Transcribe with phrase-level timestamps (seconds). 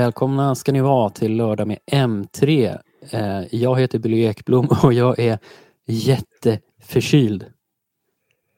[0.00, 2.78] Välkomna ska ni vara till lördag med M3.
[3.10, 5.38] Eh, jag heter Billy Ekblom och jag är
[5.86, 7.44] jätteförkyld.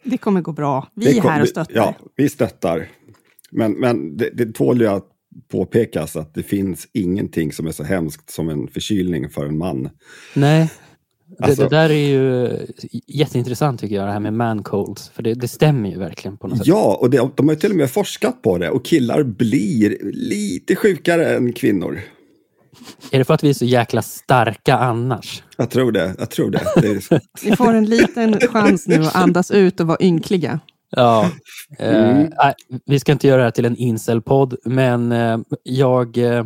[0.04, 0.88] Det kommer gå bra.
[0.94, 1.74] Vi är här och stöttar.
[1.74, 2.88] Ja, vi stöttar.
[3.50, 5.08] Men, men det, det tål ju att
[5.52, 9.90] påpekas att det finns ingenting som är så hemskt som en förkylning för en man.
[10.34, 10.70] Nej,
[11.38, 12.50] Alltså- det där är ju
[13.06, 15.08] jätteintressant tycker jag, det här med man colds.
[15.08, 16.66] För det, det stämmer ju verkligen på något sätt.
[16.66, 19.98] Ja, och det, de har ju till och med forskat på det och killar blir
[20.12, 22.00] lite sjukare än kvinnor.
[23.10, 25.42] Är det för att vi är så jäkla starka annars?
[25.56, 26.14] Jag tror det.
[26.18, 26.60] Jag tror det.
[26.76, 30.60] det är, Ni får en liten chans nu att andas ut och vara ynkliga.
[30.90, 31.30] Ja.
[31.78, 32.30] Eh, Mm.
[32.42, 32.54] nej,
[32.86, 36.44] vi ska inte göra det här till en incel-podd, men eh, jag, eh,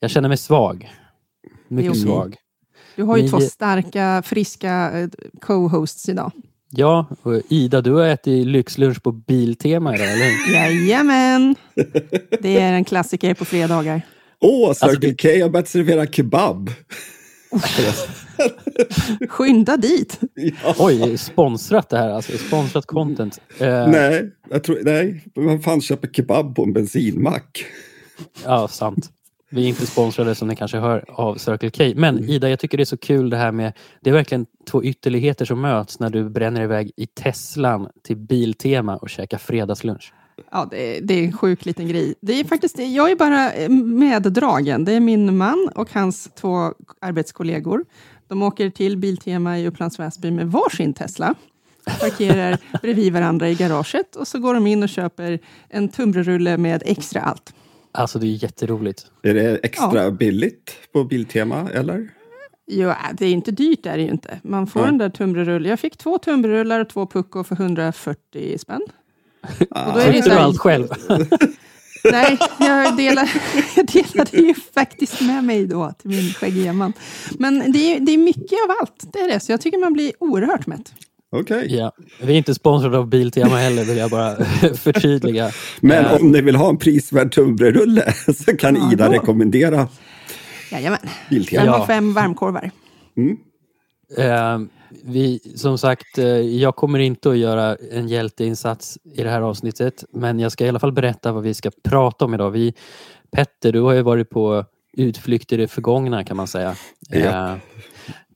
[0.00, 0.90] jag känner mig svag.
[1.68, 2.02] Mycket okej.
[2.02, 2.36] svag.
[2.96, 5.08] Du har ju Ni- två starka, friska eh,
[5.40, 6.30] co-hosts idag.
[6.70, 10.54] Ja, och Ida, du har ätit lyxlunch på Biltema idag, eller hur?
[10.54, 11.54] Jajamän!
[12.40, 14.02] Det är en klassiker på fredagar.
[14.40, 16.70] Åh, Circle Alltså, det- K har börjat servera kebab.
[19.28, 20.20] Skynda dit!
[20.64, 20.74] Ja.
[20.78, 23.40] Oj, sponsrat det här, alltså sponsrat content.
[23.58, 27.64] Eh, Nej, jag tror, nej, man fan köper kebab på en bensinmack.
[28.44, 29.10] Ja, sant.
[29.54, 32.00] Vi är inte sponsrade som ni kanske hör av Circle K.
[32.00, 34.84] Men Ida, jag tycker det är så kul det här med, det är verkligen två
[34.84, 40.12] ytterligheter som möts när du bränner iväg i Teslan till Biltema och käkar fredagslunch.
[40.50, 42.14] Ja, det är, det är en sjuk liten grej.
[42.20, 44.84] Det är faktiskt, jag är bara eh, meddragen.
[44.84, 47.84] Det är min man och hans två arbetskollegor.
[48.28, 51.34] De åker till Biltema i Upplands Väsby med varsin Tesla.
[52.00, 55.38] Parkerar bredvid varandra i garaget och så går de in och köper
[55.68, 57.54] en tunnbrödsrulle med extra allt.
[57.94, 59.06] Alltså det är jätteroligt.
[59.22, 62.08] Är det extra billigt på Biltema, eller?
[62.66, 64.40] Jo, äh, det är inte dyrt är det ju inte.
[64.42, 64.88] Man får Nej.
[64.88, 65.70] den där tunnbrödsrullen.
[65.70, 68.82] Jag fick två tunnbrödsrullar och två pucko för 140 spänn.
[69.70, 70.88] Ah, då är det Köpte så du allt själv?
[72.12, 73.32] Nej, jag, delar,
[73.76, 76.92] jag delade ju faktiskt med mig då till min skäggiga man.
[77.38, 79.40] Men det är, det är mycket av allt, det är det.
[79.40, 80.94] Så jag tycker man blir oerhört mätt.
[81.40, 81.76] Okej.
[81.76, 81.92] Ja.
[82.22, 84.36] Vi är inte sponsrade av Biltema heller, vill jag bara
[84.74, 85.50] förtydliga.
[85.80, 88.12] Men Eh, om ni vill ha en prisvärd tunnbrödsrulle
[88.44, 89.12] så kan Ja, Ida då.
[89.12, 89.88] rekommendera
[90.72, 90.98] Jajamän.
[91.30, 91.62] Biltema.
[91.64, 91.86] Fem Ja.
[91.86, 92.70] fem varmkorvar.
[94.18, 94.58] Eh,
[95.04, 100.04] vi, som sagt, eh, jag kommer inte att göra en hjälteinsats i det här avsnittet,
[100.12, 102.50] men jag ska i alla fall berätta vad vi ska prata om idag.
[102.50, 102.74] Vi,
[103.32, 104.64] Petter, du har ju varit på
[104.96, 106.74] utflykter i det förgångna kan man säga.
[107.10, 107.58] Ja.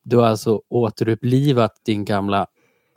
[0.05, 2.47] Du har alltså återupplivat din gamla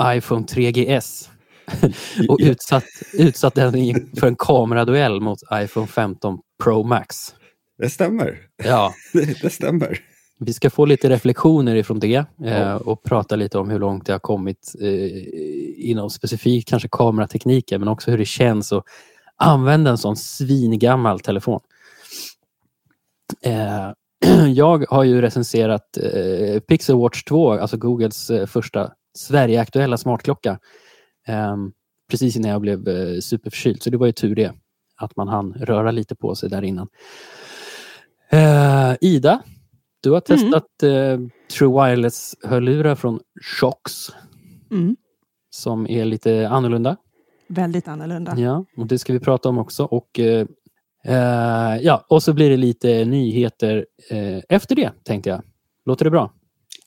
[0.06, 1.30] iPhone 3GS
[2.30, 3.72] och utsatt, utsatt den
[4.20, 7.16] för en kameraduell mot iPhone 15 Pro Max.
[7.78, 8.40] Det stämmer.
[8.64, 10.00] Ja, Det, det stämmer.
[10.40, 14.12] vi ska få lite reflektioner ifrån det eh, och prata lite om hur långt det
[14.12, 18.84] har kommit eh, inom specifikt kanske kameratekniken men också hur det känns att
[19.38, 21.60] använda en sån svingammal telefon.
[23.42, 23.92] Eh,
[24.48, 30.60] jag har ju recenserat eh, Pixel Watch 2, alltså Googles eh, första Sverigeaktuella smartklocka.
[31.28, 31.56] Eh,
[32.10, 34.54] precis innan jag blev eh, superförkyld, så det var ju tur det.
[34.96, 36.88] Att man hann röra lite på sig där innan.
[38.30, 39.42] Eh, Ida,
[40.02, 40.40] du har Mm.
[40.52, 41.20] testat eh,
[41.58, 43.92] True Wireless-hörlurar från Shox
[44.72, 44.96] Mm.
[45.50, 46.98] som är lite annorlunda.
[47.48, 48.36] Väldigt annorlunda.
[48.38, 49.84] Ja, och det ska vi prata om också.
[49.86, 50.48] Och, eh,
[51.82, 55.42] ja, och så blir det lite nyheter eh, efter det, tänkte jag.
[55.86, 56.34] Låter det bra?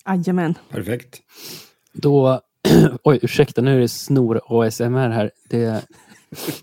[0.07, 0.55] Jajamän.
[0.71, 1.21] Perfekt.
[1.94, 2.41] Då,
[3.05, 5.31] oj ursäkta, nu är det snor ASMR här.
[5.49, 5.84] Det,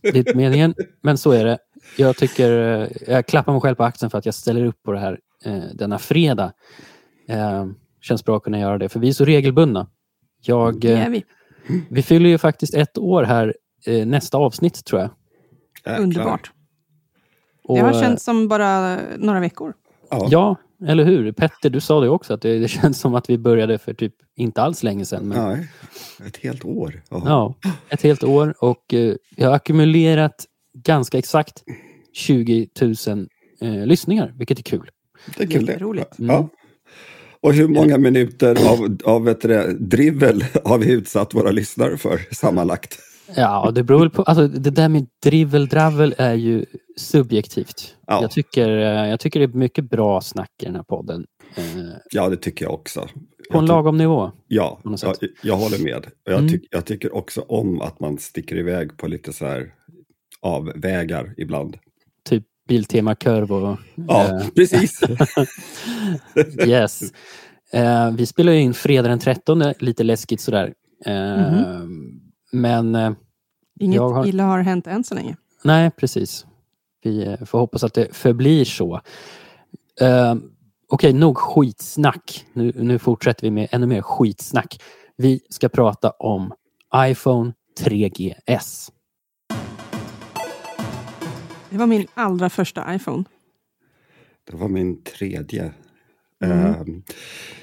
[0.02, 1.58] det är inte meningen, men så är det.
[1.98, 4.92] Jag tycker, eh, jag klappar mig själv på axeln för att jag ställer upp på
[4.92, 6.54] det här eh, denna fredag.
[7.28, 7.66] Eh,
[8.02, 9.88] känns bra att kunna göra det, för vi är så regelbundna.
[10.42, 11.24] Jag, eh, vi.
[11.90, 15.10] vi fyller ju faktiskt ett år här eh, nästa avsnitt tror jag.
[16.00, 16.52] Underbart.
[17.64, 19.74] Och, Det har eh, känts som bara några veckor.
[20.10, 20.56] Ja.
[20.88, 21.32] Eller hur?
[21.32, 24.14] Petter, du sa det också, att det, det känns som att vi började för typ
[24.36, 25.28] inte alls länge sedan.
[25.28, 25.68] Men, Nej,
[26.28, 27.02] ett helt år.
[27.10, 27.22] Ja.
[27.26, 31.64] Ja, ett helt år och eh, jag har ackumulerat ganska exakt
[32.14, 32.96] 20 000
[33.62, 34.90] eh, lyssningar, vilket är kul.
[35.38, 35.72] Det är kul det.
[35.72, 36.20] Jätteroligt.
[36.20, 36.36] Mm.
[36.36, 36.50] Ja.
[37.42, 39.42] Och hur många minuter av, av ett
[39.80, 43.00] drivel har vi utsatt våra lyssnare för sammanlagt?
[43.36, 44.24] Ja, det beror väl på.
[44.24, 46.66] Alltså, det där med drivel-dravel är ju
[46.98, 47.96] subjektivt.
[48.08, 48.22] Ja.
[48.22, 51.26] Jag, tycker, eh, jag tycker det är mycket bra snack i den här podden.
[51.56, 51.64] Eh,
[52.12, 53.08] Ja, det tycker jag också.
[53.52, 54.32] på en lagom nivå.
[54.48, 56.06] Ja, jag, jag håller med.
[56.24, 56.52] Jag, Mm.
[56.52, 59.74] tyck, jag tycker också om att man sticker iväg på lite så här
[60.42, 61.78] avvägar ibland.
[62.30, 63.78] Typ Biltema-kurv och...
[64.08, 65.02] Ja, eh, precis.
[66.68, 67.02] Yes.
[67.74, 70.74] Eh, vi spelar in fredag den 13, lite läskigt sådär.
[71.06, 71.82] Eh,
[72.52, 73.12] Men eh,
[73.80, 75.36] Inget Jag har- illa har hänt än så länge.
[75.64, 76.46] nej, precis.
[77.04, 78.94] Vi eh, får hoppas att det förblir så.
[80.02, 82.46] Uh, Okej, okay, nog skitsnack.
[82.54, 84.82] Nu, nu fortsätter vi med ännu mer skitsnack.
[85.18, 86.54] Vi ska prata om
[86.96, 88.92] iPhone 3GS.
[91.70, 93.24] Det var min allra första iPhone.
[94.52, 95.74] Det var min tredje.
[96.44, 96.58] Mm.
[96.68, 96.98] Uh,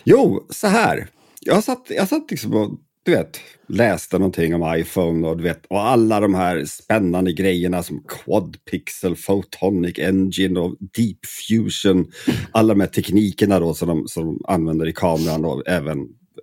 [0.04, 1.08] jo, så här.
[1.40, 2.70] Jag satt, jag satt liksom och
[3.08, 7.82] du vet, läste någonting om iPhone och, du vet, och alla de här spännande grejerna
[7.82, 12.06] som Quad Pixel, Photonic Engine och Deep Fusion.
[12.52, 15.98] Alla de här teknikerna då som de, som de använder i kameran och även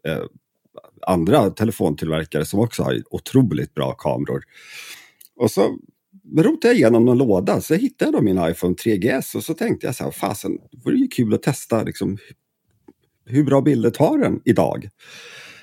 [0.07, 0.23] eh,
[1.07, 4.43] andra telefontillverkare som också har otroligt bra kameror.
[5.35, 5.77] Och så
[6.37, 9.95] rotade jag igenom någon låda så hittade jag min iPhone 3GS och så tänkte jag
[9.95, 12.17] så här, fasen, det vore ju kul att testa liksom,
[13.25, 14.89] hur bra bilder tar den idag?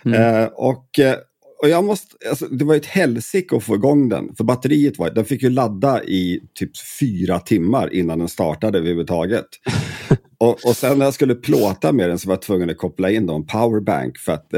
[0.04, 0.42] Mm.
[0.42, 1.16] Eh, och, eh,
[1.62, 4.34] och jag måste, alltså, det var ett helsike att få igång den.
[4.34, 6.70] För batteriet var, den fick ju ladda i typ
[7.00, 9.46] fyra timmar innan den startade överhuvudtaget.
[10.38, 13.10] och, och sen när jag skulle plåta med den så var jag tvungen att koppla
[13.10, 14.50] in en powerbank för att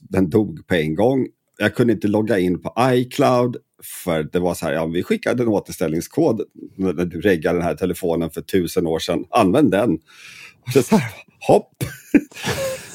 [0.00, 1.26] den, dog på en gång.
[1.58, 3.56] Jag kunde inte logga in på iCloud
[4.04, 6.42] för det var så här, ja, vi skickade en återställningskod
[6.76, 9.24] när du reggade den här telefonen för tusen år sedan.
[9.30, 9.92] Använd den.
[10.60, 11.10] Och det så här,
[11.46, 11.72] hopp!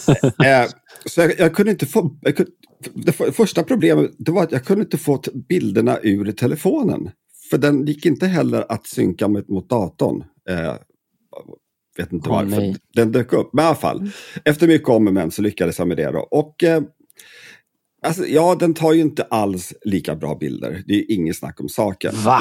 [0.46, 0.70] eh,
[1.06, 2.10] så jag, jag, kunde inte få...
[2.10, 2.52] Kunde,
[2.94, 7.10] det första problemet det var att jag kunde inte få bilderna ur telefonen.
[7.50, 10.24] För den gick inte heller att synka mot, mot datorn.
[10.50, 10.76] Eh,
[11.98, 12.62] vet inte oh, varför.
[12.62, 12.76] Nej.
[12.94, 13.50] Den dök upp.
[13.54, 14.12] Men i alla fall, mm.
[14.46, 16.12] efter mycket om och men så lyckades jag med det.
[16.12, 16.20] Då.
[16.20, 16.82] Och, eh,
[18.04, 20.84] alltså, ja, den tar ju inte alls lika bra bilder.
[20.88, 22.14] Det är inget snack om saken.
[22.16, 22.40] Va?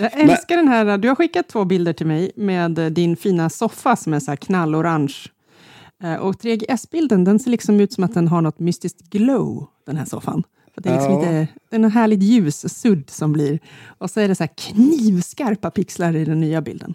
[0.00, 0.98] Jag älskar men, den här.
[0.98, 4.36] Du har skickat två bilder till mig med din fina soffa som är så här
[4.36, 5.14] knallorange
[6.20, 10.04] och 3GS-bilden den ser liksom ut som att den har något mystiskt glow, den här
[10.04, 10.42] soffan.
[10.74, 11.18] För det är liksom ja.
[11.18, 13.58] lite, det är en härligt ljus sudd som blir.
[13.98, 16.94] Och så är det så knivskarpa pixlar i den nya bilden.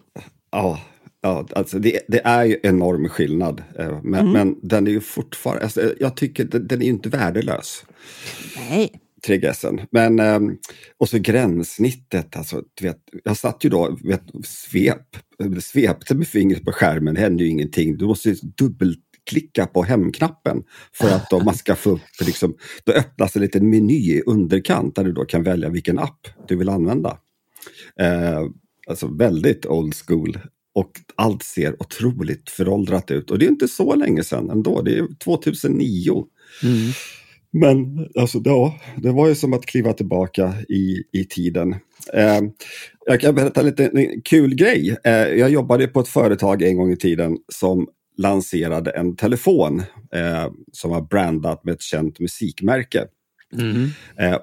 [0.52, 0.80] Ja,
[1.22, 3.64] ja alltså det, det är ju enorm skillnad.
[3.80, 4.32] Eh, men, mm.
[4.32, 7.86] men den är ju fortfarande, alltså jag tycker den, den är ju inte värdelös.
[8.70, 9.00] Nej.
[9.28, 9.82] 3GSen.
[9.92, 10.58] Men, ehm,
[10.98, 15.18] och så gränssnittet, alltså, vet, jag satt ju då, vet, svep,
[15.62, 17.98] svepte med fingret på skärmen, det hände ju ingenting.
[17.98, 20.64] Du måste dubbelklicka på hemknappen
[20.94, 24.96] för att då man ska få upp, liksom, då öppnas en liten meny i underkant
[24.96, 27.18] där du då kan välja vilken app du vill använda.
[28.00, 28.42] Eh,
[28.88, 30.40] alltså väldigt old school.
[30.74, 33.32] Och allt ser otroligt föråldrat ut.
[33.32, 36.26] Och det är inte så länge sedan ändå, det är 2009.
[36.64, 36.92] Mm.
[37.52, 41.76] Men alltså, ja, det var ju som att kliva tillbaka i, i tiden.
[42.14, 42.40] Eh,
[43.06, 44.98] jag kan berätta lite en kul grej.
[45.04, 47.88] Eh, jag jobbade på ett företag en gång i tiden som
[48.18, 49.80] lanserade en telefon
[50.14, 53.06] eh, som var brandat med ett känt musikmärke.
[53.54, 53.90] Mm.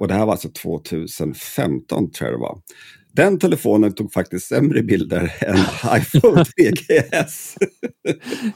[0.00, 2.60] och det här var alltså 2015 tror jag det var.
[3.12, 5.56] Den telefonen tog faktiskt sämre bilder än
[6.00, 7.56] iPhone 3GS.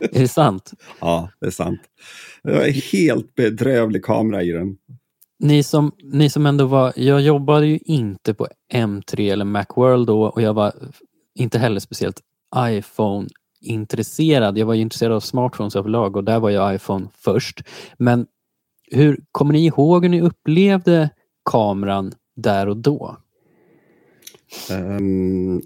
[0.01, 0.73] är det sant?
[1.01, 1.81] Ja, det är sant.
[2.43, 4.77] Det var en helt bedrövlig kamera i den.
[5.39, 10.23] Ni som, ni som ändå var, jag jobbade ju inte på M3 eller Macworld då
[10.23, 10.73] och jag var
[11.39, 12.21] inte heller speciellt
[12.57, 14.59] iPhone-intresserad.
[14.59, 17.61] Jag var ju intresserad av smartphones överlag och där var ju iPhone först.
[17.99, 18.27] Men
[18.91, 21.11] hur kommer ni ihåg hur ni upplevde
[21.51, 23.17] kameran där och då?
[24.71, 25.63] Um,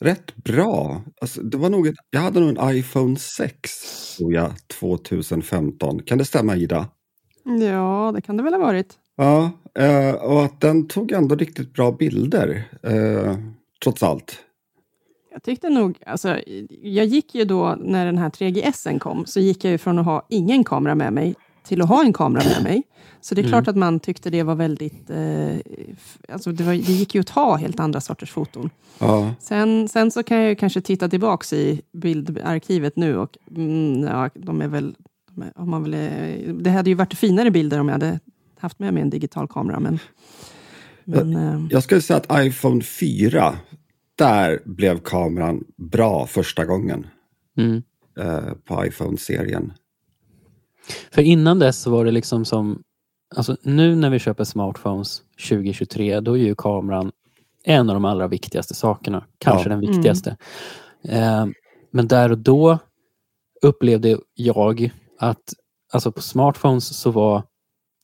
[0.00, 1.02] rätt bra.
[1.20, 6.02] Alltså, det var nog ett, jag hade nog en iPhone 6 tror jag, 2015.
[6.02, 6.88] Kan det stämma Ida?
[7.60, 8.94] Ja, det kan det väl ha varit.
[9.16, 9.50] Ja,
[9.80, 13.36] uh, och att den tog ändå riktigt bra bilder, uh,
[13.82, 14.38] trots allt.
[15.32, 16.40] Jag tyckte nog, alltså,
[16.82, 20.04] jag gick ju då när den här 3GS kom, så gick jag ju från att
[20.04, 21.34] ha ingen kamera med mig
[21.64, 22.82] till att ha en kamera med mig.
[23.20, 23.50] Så det är mm.
[23.50, 25.10] klart att man tyckte det var väldigt...
[25.10, 25.56] Eh,
[26.28, 28.70] alltså det, var, det, gick ju att ta helt andra sorters foton.
[28.98, 29.34] Ja.
[29.40, 34.62] Sen, sen så kan jag kanske titta tillbaks i bildarkivet nu och mm, ja, de
[34.62, 34.94] är väl...
[35.30, 38.20] De är, om man väl eh, det hade ju varit finare bilder om jag hade
[38.58, 39.80] haft med mig en digital kamera.
[39.80, 39.98] Men,
[41.04, 43.58] men, jag, eh, jag skulle säga att iPhone 4,
[44.14, 47.06] där blev kameran bra första gången.
[47.56, 47.82] Mm.
[48.18, 49.72] Eh, på iPhone-serien.
[51.10, 52.82] För innan dess var det liksom som
[53.36, 57.12] Alltså nu när vi köper smartphones 2023, då är ju kameran
[57.64, 59.24] en av de allra viktigaste sakerna.
[59.38, 59.76] Kanske ja.
[59.76, 60.36] den viktigaste.
[61.04, 61.48] Mm.
[61.48, 61.54] Eh,
[61.90, 62.78] men där och då
[63.62, 65.54] upplevde jag att
[65.92, 67.42] alltså på smartphones så var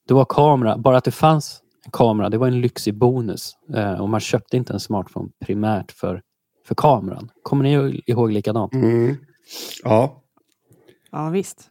[0.08, 3.52] det var kamera, bara att det fanns en kamera, det var en lyxig bonus.
[3.74, 6.22] Eh, och man köpte inte en smartphone primärt för,
[6.66, 7.30] för kameran.
[7.42, 8.72] Kommer ni ihåg likadant?
[8.72, 9.16] Mm.
[9.84, 10.22] Ja.
[11.10, 11.69] Ja, visst.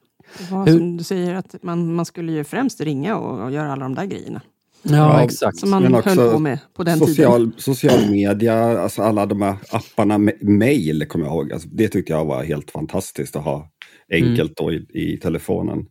[0.52, 0.78] Var Hur?
[0.78, 3.96] som du säger, att man, man skulle ju främst ringa och, och göra alla de
[3.96, 4.42] där grejerna.
[4.84, 5.58] Ja, Ja, exakt.
[5.58, 7.16] som man Men höll också på med på den tiden.
[7.16, 11.54] Social, social media, alltså alla de här apparna, mail kommer jag ihåg.
[11.54, 13.70] Alltså, det tyckte jag var helt fantastiskt att ha
[14.12, 15.86] enkelt då i, i telefonen.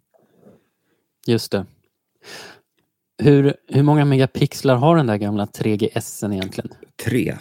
[1.26, 1.66] Just det.
[3.22, 6.70] Hur, hur många megapixlar har den där gamla 3GS egentligen?
[7.04, 7.36] Tre.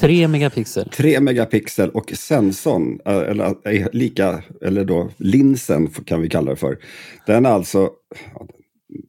[0.00, 0.88] Tre megapixel.
[0.96, 6.56] 3 megapixel och sensorn, eh, eller, eh, lika, eller då linsen kan vi kalla det
[6.56, 6.78] för.
[7.26, 7.90] Den är alltså,
[8.34, 8.46] ja,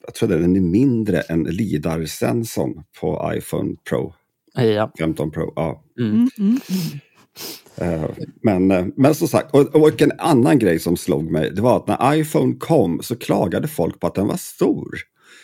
[0.06, 4.14] jag tror den är mindre än LIDAR-sensorn på iPhone Pro,
[4.56, 4.92] Ja.
[5.00, 5.54] 15 Pro.
[5.56, 5.84] Ja.
[6.00, 6.12] Mm.
[6.14, 7.00] Mm, mm, mm.
[7.78, 8.10] Eh,
[8.44, 11.88] Men, men som sagt, och, och en annan grej som slog mig, det var att
[11.88, 14.90] när iPhone kom så klagade folk på att den var stor.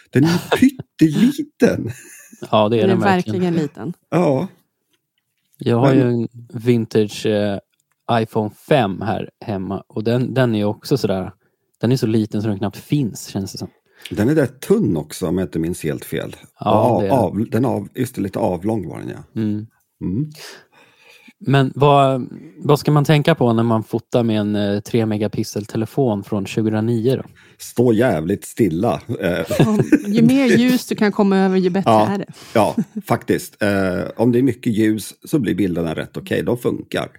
[0.09, 0.37] Den är ju
[0.99, 1.91] pytteliten.
[2.51, 3.39] ja, det är Den är den verkligen.
[3.41, 3.93] verkligen liten.
[4.09, 4.47] Ja,
[5.59, 7.57] Jag har Men- ju en vintage eh,
[8.11, 11.31] iPhone 5 här hemma och den, den är också sådär,
[11.81, 13.67] den är så liten så den knappt finns känns det som.
[14.11, 16.35] den är rätt tunn också om jag inte minns helt fel.
[16.59, 19.41] Ja, av, av, den av, just det, lite avlång var den ja.
[19.41, 19.67] Mm.
[20.01, 20.29] Mm.
[21.39, 25.65] Men vad, vad ska man tänka på när man fotar med en eh, 3 megapixel
[25.65, 27.23] telefon från 2009 då?
[27.57, 29.01] Stå jävligt stilla.
[29.21, 29.45] Eh,
[30.07, 32.07] ju mer ljus du kan komma över, ju bättre Ja.
[32.07, 32.25] är det.
[32.53, 32.75] ja,
[33.07, 33.61] faktiskt.
[33.63, 37.09] Eh, om det är mycket ljus så blir bilderna rätt okej, de funkar.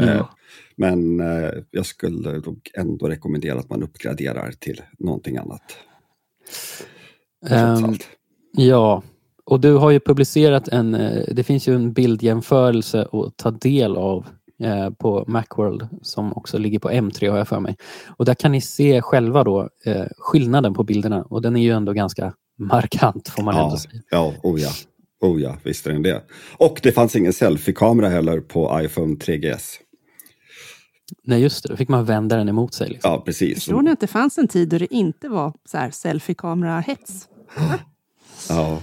[0.00, 0.16] Mm.
[0.16, 0.28] Eh,
[0.76, 5.62] men eh, jag skulle nog ändå rekommendera att man uppgraderar till någonting annat.
[7.50, 8.08] Allt.
[8.56, 9.02] Ja,
[9.50, 13.96] och du har ju publicerat en, eh, det finns ju en bildjämförelse att ta del
[13.96, 14.26] av
[14.62, 17.76] eh, på Macworld som också ligger på M3 har jag för mig.
[18.16, 21.70] Och där kan ni se själva då eh, skillnaden på bilderna och den är ju
[21.70, 24.02] ändå ganska markant får man ändå Ja, säga.
[24.10, 24.70] ja, oh ja.
[25.20, 26.22] Oh ja, visst är den det.
[26.56, 29.74] Och det fanns ingen selfie-kamera heller på iPhone 3GS.
[31.24, 32.88] Nej just det, då fick man vända den emot sig.
[32.88, 33.10] Liksom.
[33.10, 33.54] Ja, precis.
[33.54, 37.28] Förstår ni att det fanns en tid då det inte var så här selfie-kamera-hets?
[38.48, 38.78] Ja.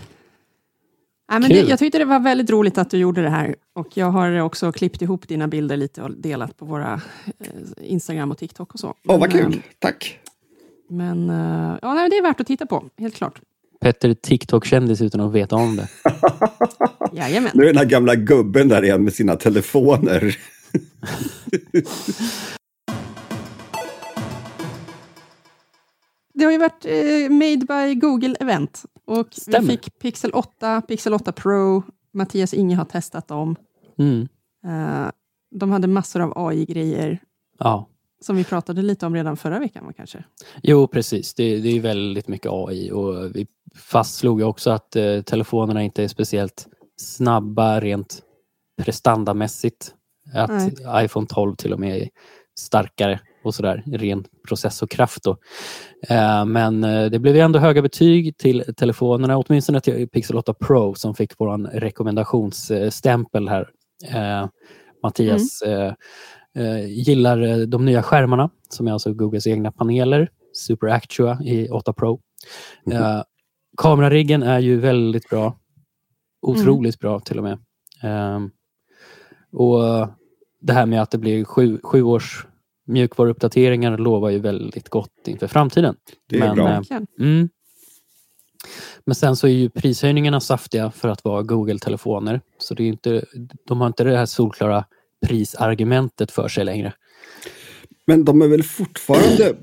[1.30, 3.56] Nej, men det, jag tyckte det var väldigt roligt att du gjorde det här.
[3.74, 7.02] Och jag har också klippt ihop dina bilder lite och delat på våra
[7.40, 7.48] eh,
[7.82, 8.88] Instagram och TikTok och så.
[8.88, 9.54] Åh, vad Men, kul.
[9.54, 10.20] eh, Tack.
[10.90, 13.42] Men eh, ja, nej, det är värt att titta på, helt klart.
[13.82, 15.88] Petter är TikTok-kändis utan att veta om det.
[17.14, 17.52] Jajamän.
[17.54, 20.38] Nu är den här gamla gubben där igen med sina telefoner.
[26.34, 28.86] Det har ju varit eh, Made by Google-event.
[29.08, 29.60] Och Stämmer.
[29.60, 31.84] vi fick Pixel 8, Pixel 8 Pro.
[32.14, 33.56] Mattias Inge har testat dem.
[33.98, 34.28] Mm.
[34.66, 35.12] Eh,
[35.52, 37.20] de hade massor av AI-grejer
[37.60, 37.88] Ja.
[38.22, 39.94] som vi pratade lite om redan förra veckan.
[39.98, 40.24] kanske.
[40.64, 41.34] Jo, precis.
[41.34, 46.08] Det, det är väldigt mycket AI och vi fastslog också att eh, telefonerna inte är
[46.08, 48.22] speciellt snabba rent
[48.82, 49.94] prestandamässigt.
[50.34, 50.74] Att Nej.
[51.06, 52.10] iPhone 12 till och med är
[52.60, 55.38] starkare och sådär, ren processorkraft då.
[56.10, 60.96] Eh, men eh, det blev ändå höga betyg till telefonerna, åtminstone till Pixel 8 Pro
[60.96, 63.70] som fick vår rekommendationsstämpel här.
[64.14, 64.48] Eh,
[65.04, 65.94] Mattias eh,
[66.58, 71.70] eh, gillar eh, de nya skärmarna som är alltså Googles egna paneler, Super Actua i
[71.70, 72.20] 8 Pro.
[72.92, 73.22] Eh,
[73.78, 75.60] kamerariggen är ju väldigt bra.
[76.42, 77.60] Otroligt bra till och med.
[79.52, 80.08] Och
[80.62, 82.48] det här med att det blir sju, sju års
[82.88, 85.96] mjukvaruuppdateringar lovar ju väldigt gott inför framtiden.
[86.30, 86.70] Det är Men, bra.
[86.70, 87.02] eh.
[87.20, 87.50] Mm.
[89.06, 92.42] Men sen så är ju prishöjningarna saftiga för att vara Google-telefoner.
[92.58, 93.26] Så det är inte,
[93.68, 94.86] de har inte det här solklara
[95.26, 96.94] prisargumentet för sig längre.
[98.06, 99.56] Men de är väl fortfarande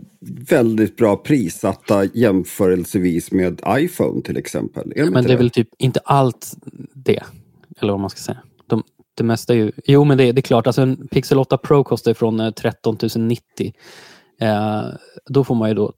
[0.48, 4.92] väldigt bra prissatta jämförelsevis med iPhone till exempel?
[4.96, 6.56] Är de Men det är väl typ inte allt
[6.94, 7.22] det.
[7.80, 8.42] Eller vad man ska säga.
[9.14, 9.72] De, det mesta är ju...
[9.84, 10.66] Jo, men det, det är klart.
[10.66, 13.72] Alltså en Pixel 8 Pro kostar från eh, 13 090.
[14.40, 14.82] Eh,
[15.26, 15.92] då får man ju då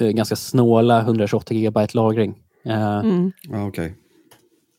[0.00, 2.34] eh, ganska snåla 128 GB lagring.
[2.64, 3.32] Eh, Mm.
[3.42, 3.94] Ja, okej.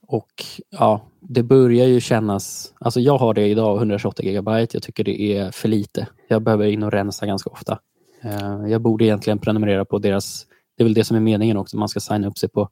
[0.08, 0.32] Och
[0.70, 2.74] ja, det börjar ju kännas...
[2.80, 4.52] Alltså jag har det idag, 128 GB.
[4.72, 6.08] Jag tycker det är för lite.
[6.28, 7.80] Jag behöver in och rensa ganska ofta.
[8.24, 10.46] Eh, jag borde egentligen prenumerera på deras...
[10.78, 11.78] Det är väl det som är meningen också.
[11.78, 12.70] Man ska signa upp sig på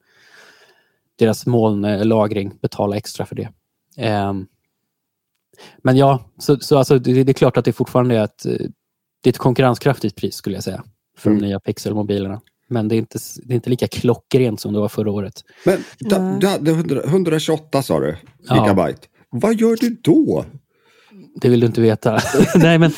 [1.15, 3.49] deras molnlagring, betala extra för det.
[3.97, 4.33] Eh,
[5.83, 8.51] men ja, så, så alltså, det, det är klart att det fortfarande är ett, eh,
[9.23, 10.83] det är ett konkurrenskraftigt pris skulle jag säga.
[11.17, 11.41] För Mm.
[11.41, 12.41] de nya Pixel-mobilerna.
[12.69, 15.33] Men det är, inte, det är inte lika klockrent som det var förra året.
[15.65, 16.17] Men da,
[16.71, 18.55] 100 128 sa du, Ja.
[18.67, 19.07] gigabyte.
[19.29, 20.45] Vad gör du då?
[21.41, 22.19] Det vill du inte veta.
[22.55, 22.91] nej, men,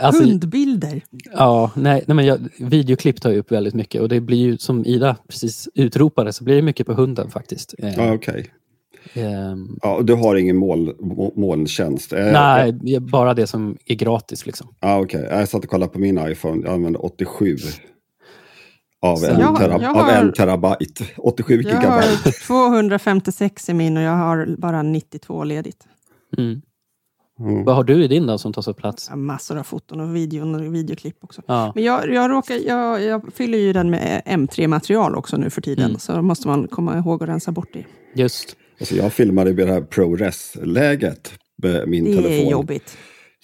[0.00, 1.00] alltså, Hundbilder.
[1.32, 4.58] ja, nej, nej, men jag, videoklipp tar ju upp väldigt mycket och det blir ju
[4.58, 7.74] som Ida precis utropade så blir det mycket på hunden faktiskt.
[7.78, 8.46] Eh, Ja, okej.
[9.14, 12.12] Ehm, Ja, du har ingen moln, må- molntjänst?
[12.12, 14.74] Eh, nej, det är bara det som är gratis liksom.
[14.80, 15.26] Ja, okej.
[15.30, 16.62] Jag satt och kollade på min iPhone.
[16.66, 17.56] Jag använde 87.
[19.02, 21.04] av, Så- en, Jag- terab- jag av har- en terabyte.
[21.16, 21.88] 87 Jag gigabyte.
[22.24, 25.84] har 256 i min och jag har bara 92 ledigt.
[26.38, 26.60] Mm.
[27.40, 27.64] Mm.
[27.64, 29.06] Vad har du i din då som tar så plats?
[29.08, 31.42] Jag har massor av foton och videon och videoklipp också.
[31.46, 31.72] Ja.
[31.74, 35.84] Men jag, jag, råkar, jag, jag fyller ju den med M3-material också nu för tiden.
[35.84, 35.98] Mm.
[35.98, 37.84] Så då måste man komma ihåg att rensa bort det.
[38.14, 38.56] Just.
[38.80, 41.32] Alltså jag filmade med det här ProRes-läget
[41.62, 42.46] med min Det telefon.
[42.46, 42.96] är jobbigt.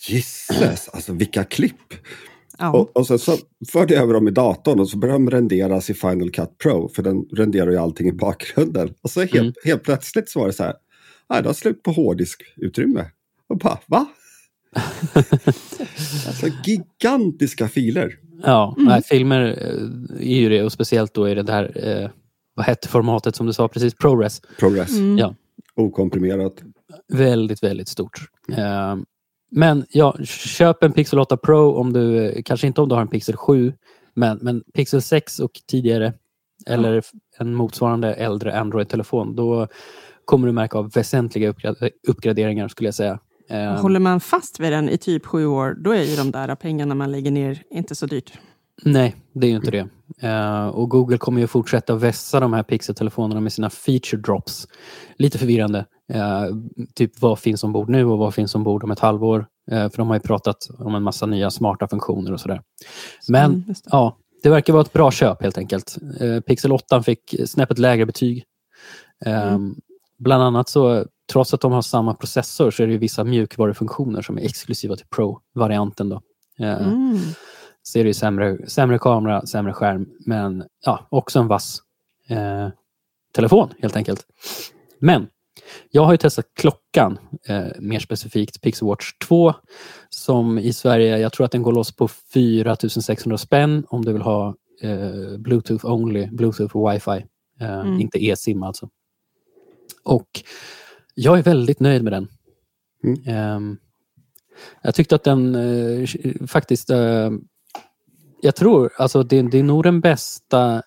[0.09, 1.95] Gisses, alltså vilka klipp!
[2.59, 2.73] Ja.
[2.73, 3.37] Och, och sen så
[3.73, 6.89] förde jag över dem i datorn och så började de renderas i Final Cut Pro,
[6.89, 8.95] för den renderar ju allting i bakgrunden.
[9.03, 9.53] Och så helt, Mm.
[9.65, 10.75] helt plötsligt så var det så här,
[11.31, 13.05] nej, det har slut på hårddiskutrymme.
[13.49, 14.07] Och bara, va?
[16.27, 18.15] alltså gigantiska filer.
[18.43, 18.89] Ja, Mm.
[18.89, 22.11] nej, filmer eh, är ju det och speciellt då i det där, eh,
[22.57, 24.41] vad hette formatet som du sa precis, ProRes.
[24.59, 25.19] ProRes, Mm.
[25.19, 25.35] Ja.
[25.75, 26.63] okomprimerat.
[27.13, 28.21] Väldigt, väldigt stort.
[28.53, 28.97] Eh,
[29.51, 33.09] men ja, köp en Pixel 8 Pro om du, kanske inte om du har en
[33.09, 33.73] Pixel 7,
[34.15, 36.13] men, men Pixel 6 och tidigare,
[36.67, 37.03] eller
[37.39, 39.69] en motsvarande äldre Android-telefon, då
[40.25, 43.19] kommer du märka av väsentliga uppgra- uppgraderingar skulle jag säga.
[43.51, 46.55] Eh, Håller man fast vid den i typ sju år, då är ju de där
[46.55, 48.33] pengarna man lägger ner inte så dyrt.
[48.83, 49.89] Nej, det är ju inte det.
[50.29, 54.69] Eh, och Google kommer ju fortsätta vässa de här Pixel-telefonerna med sina feature drops.
[55.17, 55.85] Lite förvirrande.
[56.13, 56.45] Eh,
[56.95, 59.47] typ vad finns ombord nu och vad finns ombord om ett halvår?
[59.71, 62.61] Eh, för de har ju pratat om en massa nya smarta funktioner och sådär.
[63.29, 65.97] Men Mm, ja, det verkar vara ett bra köp helt enkelt.
[66.47, 68.45] Pixel 8 fick snäppet lägre betyg.
[69.25, 69.75] Mm.
[70.19, 74.23] Bland annat så, trots att de har samma processor, så är det ju vissa mjukvarufunktioner
[74.23, 76.09] som är exklusiva till Pro-varianten.
[76.09, 76.21] Då.
[76.59, 77.19] Mm.
[77.87, 81.83] Så är det ju sämre, sämre kamera, sämre skärm, men ja, också en vass
[82.29, 82.69] eh,
[83.33, 84.27] telefon helt enkelt.
[84.99, 85.27] Men
[85.91, 89.55] jag har ju testat klockan, eh, mer specifikt Pixel Watch 2,
[90.09, 94.23] som i Sverige, jag tror att den går loss på 4600 spänn om du vill
[94.23, 97.25] ha eh, Bluetooth only, Bluetooth och wifi,
[97.61, 98.01] eh, Mm.
[98.01, 98.89] inte e-sim alltså.
[100.05, 100.29] Och
[101.15, 102.29] jag är väldigt nöjd med den.
[103.05, 103.23] Mm.
[103.27, 103.79] Ehm,
[104.83, 106.09] jag tyckte att den eh,
[106.47, 107.31] faktiskt, eh,
[108.47, 110.83] jag tror, alltså det, det är nog den bästa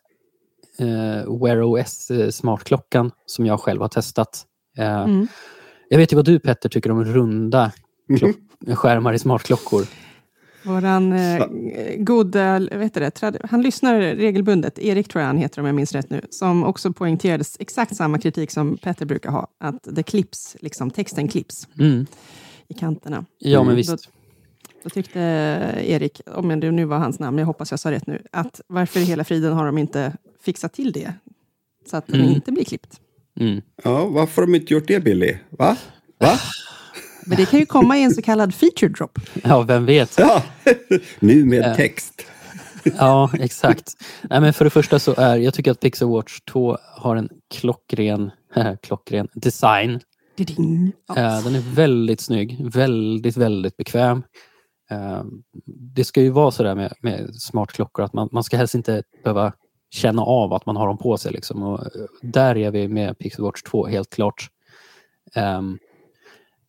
[0.80, 4.46] eh, Wear OS eh, smartklockan som jag själv har testat.
[4.78, 5.28] Eh, Mm.
[5.92, 7.72] Jag vet ju vad du Petter tycker om runda
[8.76, 9.86] skärmar i smartklockor.
[10.64, 11.46] Våran eh,
[11.98, 15.76] goda, vet du det, trad- han lyssnar regelbundet, Erik tror jag han heter om jag
[15.76, 20.04] minns rätt nu, som också poängterade exakt samma kritik som Petter brukar ha, att det
[20.04, 22.06] klipps, liksom texten klipps Mm.
[22.68, 23.26] i kanterna.
[23.38, 23.76] Ja, men Mm.
[23.76, 23.90] visst.
[23.90, 23.98] Då,
[24.84, 25.20] då tyckte
[25.88, 29.00] Erik, om det nu var hans namn, jag hoppas jag sa rätt nu, att varför
[29.00, 31.14] i hela friden har de inte fixat till det?
[31.90, 32.34] Så att den Mm.
[32.34, 33.00] inte blir klippt.
[33.40, 33.62] Mm.
[33.84, 35.36] Ja, varför har de inte gjort det Billy?
[35.50, 35.78] Va?
[36.20, 36.40] Va?
[37.26, 39.20] Men det kan ju komma i en så kallad feature drop.
[39.44, 40.16] Ja, vem vet.
[40.20, 40.44] Ja,
[41.20, 42.26] nu med text.
[42.98, 43.94] Ja, exakt.
[44.30, 47.30] Nej, men för det första så är, jag tycker att Pixel Watch 2 har en
[47.54, 48.32] klockren,
[48.84, 50.00] klockren design.
[51.08, 51.42] Ja.
[51.44, 54.24] Den är väldigt snygg, väldigt, väldigt bekväm.
[54.90, 55.24] Eh,
[55.96, 59.54] det ska ju vara sådär med, med smartklockor att man, man ska helst inte behöva
[59.90, 61.32] känna av att man har dem på sig.
[61.32, 61.64] Liksom.
[61.64, 64.50] Och eh, där är vi med Pixel Watch 2 helt klart.
[65.36, 65.80] Um,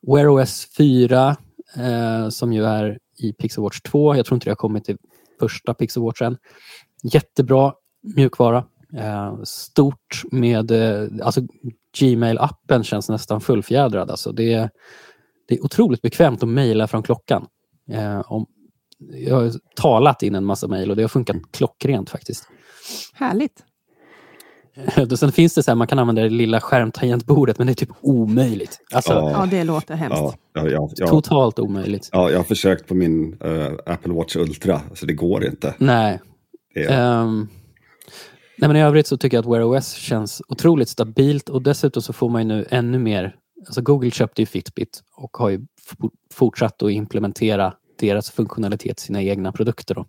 [0.07, 1.37] Wear OS 4
[1.79, 4.17] uh, som ju är i Pixel Watch 2.
[4.17, 4.97] Jag tror inte det har kommit till
[5.41, 6.37] första Pixel Watch än.
[7.03, 7.75] Jättebra
[8.17, 8.65] mjukvara.
[8.95, 11.41] Uh, stort med, Uh, alltså
[11.99, 14.11] Gmail-appen känns nästan fullfjädrad.
[14.11, 14.71] Alltså det, är,
[15.49, 17.47] det är otroligt bekvämt att mejla från klockan.
[17.91, 18.47] Eh, om,
[19.13, 22.49] jag har talat in en massa mejl och det har funkat klockrent faktiskt.
[23.15, 23.65] Härligt.
[25.11, 27.75] Och Sen finns det så här, man kan använda det lilla skärmtangentbordet men det är
[27.75, 28.79] typ omöjligt.
[28.95, 29.31] Alltså Ja.
[29.31, 30.19] Ja, det låter hemskt.
[30.21, 31.07] Ja, ja, ja, ja.
[31.07, 32.09] totalt omöjligt.
[32.13, 35.75] ja, jag har försökt på min eh, Apple Watch Ultra, så det går inte.
[35.79, 36.21] Nej.
[36.75, 37.49] Det är, Ehm,
[38.59, 42.03] nej men I övrigt så tycker jag att Wear OS känns otroligt stabilt och dessutom
[42.03, 43.37] så får man ju nu ännu mer.
[43.67, 45.61] Alltså Google köpte ju Fitbit och har ju
[46.35, 49.95] fortsatt att implementera deras funktionalitet i sina egna produkter.
[49.95, 50.07] Då.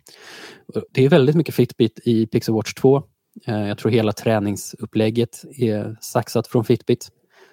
[0.92, 3.02] Det är väldigt mycket Fitbit i Pixel Watch 2.
[3.46, 7.08] Eh, Jag tror hela träningsupplägget är saxat från Fitbit.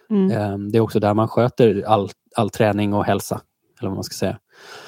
[0.10, 0.32] Mm.
[0.32, 3.42] Ehm, Det är också där man sköter all, all träning och hälsa.
[3.80, 4.40] Eller vad man ska säga.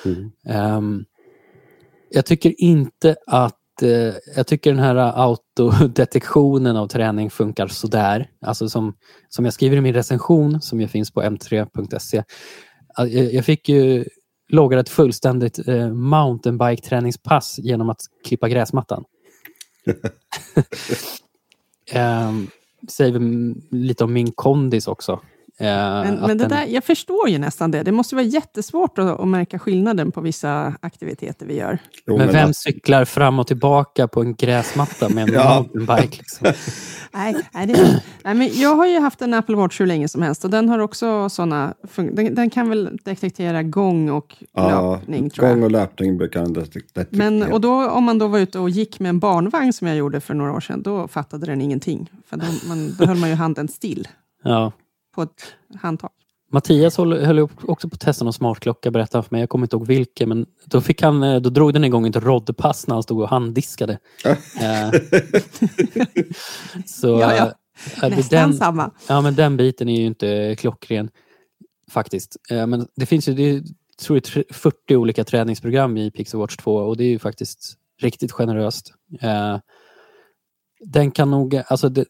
[0.05, 0.31] mm.
[0.47, 1.03] Ehm,
[2.09, 8.29] jag tycker inte att eh, jag tycker den här autodetektionen av träning funkar sådär.
[8.41, 8.93] Alltså som,
[9.29, 12.23] som jag skriver i min recension som ju finns på m3.se.
[12.95, 14.05] att Jag, jag fick ju
[14.51, 19.03] logga ett fullständigt eh, mountainbike-träningspass genom att klippa gräsmattan.
[21.95, 22.47] um,
[22.89, 23.19] säger
[23.75, 25.19] lite om min kondis också.
[25.61, 27.83] Eh, Men, men det den- där, jag förstår ju nästan det.
[27.83, 31.77] Det måste vara jättesvårt att, att märka skillnaden på vissa aktiviteter vi gör.
[32.07, 35.65] Jo, men men vem att- cyklar fram och tillbaka på en gräsmatta med en Ja.
[35.73, 36.17] mountainbike?
[36.17, 36.47] Liksom?
[37.13, 40.21] Nej, nej, det, nej, men jag har ju haft en Apple Watch hur länge som
[40.21, 44.91] helst och den har också såna fun- den, den kan väl detektera gång och ja,
[44.95, 45.55] löpning tror jag.
[45.55, 47.05] gång och löpning brukar den detek- detektera.
[47.31, 49.97] Men, och då, om man då var ute och gick med en barnvagn som jag
[49.97, 52.09] gjorde för några år sedan, då fattade den ingenting.
[52.29, 54.07] För då, man, då höll man ju handen still
[54.43, 54.71] Ja.
[55.15, 56.09] På ett handtag.
[56.53, 59.39] Mattias höll, också på att testa någon smartklocka, berättade han för mig.
[59.41, 62.15] Jag kommer inte ihåg vilken, men då, fick han, eh, då drog den igång ett
[62.15, 63.99] roddpass när han stod och handdiskade.
[64.25, 64.91] Eh,
[66.85, 67.45] så, Ja, ja.
[68.03, 68.91] eh, det- Nästan den, samma.
[69.07, 71.09] Ja, men den biten är ju inte klockren
[71.91, 72.37] faktiskt.
[72.49, 73.63] Men det finns ju, det är,
[74.01, 77.73] tror jag, tre- 40 olika träningsprogram i Pixel Watch 2 och det är ju faktiskt
[78.01, 78.93] riktigt generöst.
[80.79, 82.05] Den kan nog, alltså det,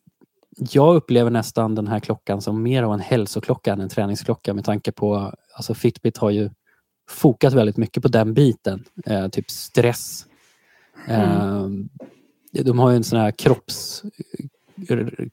[0.57, 4.65] jag upplever nästan den här klockan som mer av en hälsoklocka än en träningsklocka med
[4.65, 6.49] tanke på, alltså Fitbit har ju
[7.09, 8.83] fokat väldigt mycket på den biten.
[9.05, 10.25] Eh, typ stress.
[11.07, 11.67] Eh,
[12.51, 14.03] de har ju en sån här kropps,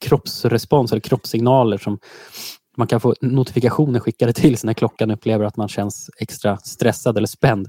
[0.00, 1.98] kroppsrespons eller kroppssignaler som
[2.76, 7.16] man kan få notifikationer skickade till sig när klockan upplever att man känns extra stressad
[7.16, 7.68] eller spänd.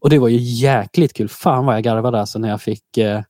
[0.00, 1.28] Och det var ju jäkligt kul.
[1.28, 3.22] Fan vad jag garvade alltså när jag fick eh,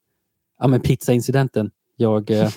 [0.58, 1.70] ja, men pizzaincidenten.
[1.96, 2.50] Jag eh,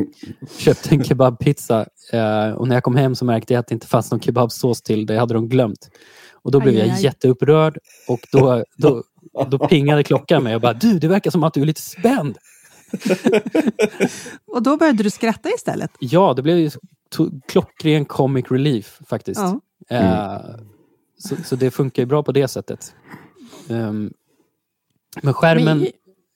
[0.58, 3.86] köpte en kebabpizza eh, och när jag kom hem så märkte jag att det inte
[3.86, 5.06] fanns någon kebabsås till.
[5.06, 5.90] Det hade de glömt.
[6.32, 7.04] Och då blev Aj, jag aj.
[7.04, 7.78] jätteupprörd
[8.08, 9.02] och då, då,
[9.50, 12.38] då pingade klockan mig och bara du, det verkar som att du är lite spänd.
[14.46, 15.90] Och då började du skratta istället.
[15.98, 16.70] Ja, det blev ju
[17.48, 19.40] klockren comic relief faktiskt.
[19.88, 19.96] Ja.
[19.96, 20.40] Eh,
[21.18, 22.94] så, så det funkar ju bra på det sättet.
[23.68, 24.12] Ehm,
[25.22, 25.78] men skärmen...
[25.78, 25.88] Men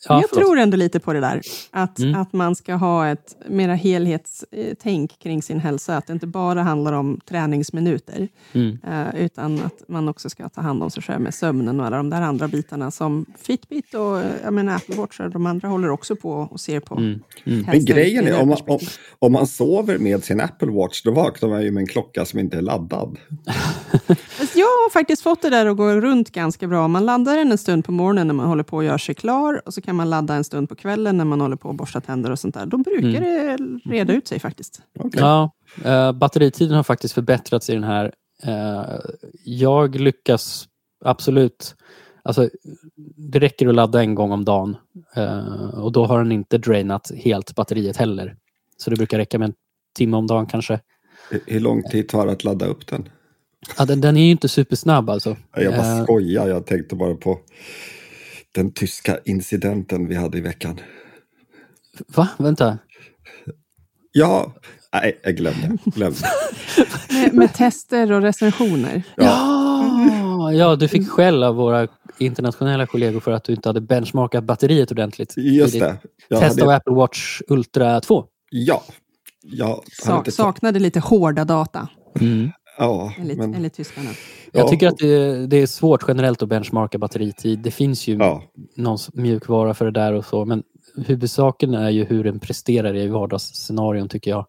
[0.09, 1.40] ja, jag tror ändå lite på det där.
[1.70, 2.14] Att, Mm.
[2.20, 5.96] att man ska ha ett mera helhetstänk kring sin hälsa.
[5.96, 8.28] Att det inte bara handlar om träningsminuter.
[8.52, 8.78] Mm.
[8.88, 11.96] eh, utan att man också ska ta hand om sig själv med sömnen och alla
[11.96, 15.68] de där andra bitarna som Fitbit och eh, jag menar, Apple Watch och de andra
[15.68, 16.94] håller också på och ser på.
[16.94, 17.20] Mm.
[17.44, 17.64] Mm.
[17.66, 18.78] Men grejen är, om man, om,
[19.18, 22.38] om man sover med sin Apple Watch, då vaknar man ju med en klocka som
[22.38, 23.16] inte är laddad.
[24.54, 26.88] Jag har faktiskt fått det där att gå runt ganska bra.
[26.88, 29.62] Man laddar den en stund på morgonen när man håller på att göra sig klar
[29.66, 32.01] och så kan man ladda en stund på kvällen när man håller på att borsta
[32.01, 32.66] tänder och sånt där.
[32.66, 33.57] Då brukar det
[33.90, 34.81] reda ut sig faktiskt.
[34.99, 35.20] Okej.
[35.20, 35.51] Ja,
[35.85, 38.12] eh, batteritiden har faktiskt förbättrats i den här.
[38.42, 38.85] Eh,
[39.44, 40.68] jag lyckas
[41.05, 41.75] absolut...
[42.22, 42.49] Alltså,
[43.16, 44.77] det räcker att ladda en gång om dagen
[45.16, 48.37] eh, och då har den inte drainat helt batteriet heller.
[48.77, 49.55] Så det brukar räcka med en
[49.96, 50.81] timme om dagen kanske.
[51.31, 53.09] Hur- Hur lång tid tar det att ladda upp den?
[53.79, 55.37] Ja, den, den är ju inte supersnabb alltså.
[55.55, 57.38] Jag bara Eh, skojar, jag tänkte bara på
[58.56, 60.80] den tyska incidenten vi hade i veckan.
[62.08, 62.28] Va?
[62.38, 62.78] Vänta.
[64.12, 64.52] Ja,
[64.92, 65.78] nej, jag glömde.
[65.84, 66.18] glömde.
[67.10, 69.02] Med, med tester och recensioner.
[69.16, 71.88] Ja, ja, du fick skäll av våra
[72.18, 75.34] internationella kollegor för att du inte hade benchmarkat batteriet ordentligt.
[75.36, 75.96] Just det.
[76.28, 78.24] Jag Test av hade, Apple Watch Ultra 2.
[78.50, 78.82] ja,
[79.42, 81.88] jag hade Sak, inte saknade lite hårda data,
[82.78, 84.10] Ja, enligt, men, enligt tyskarna.
[84.52, 84.68] Jag Ja.
[84.68, 87.58] tycker att det, det är svårt generellt att benchmarka batteritid.
[87.58, 88.42] Det finns ju ja,
[88.76, 90.62] någon mjukvara för det där och så, men
[91.06, 94.46] huvudsaken är ju hur den presterar i vardagsscenarion tycker jag.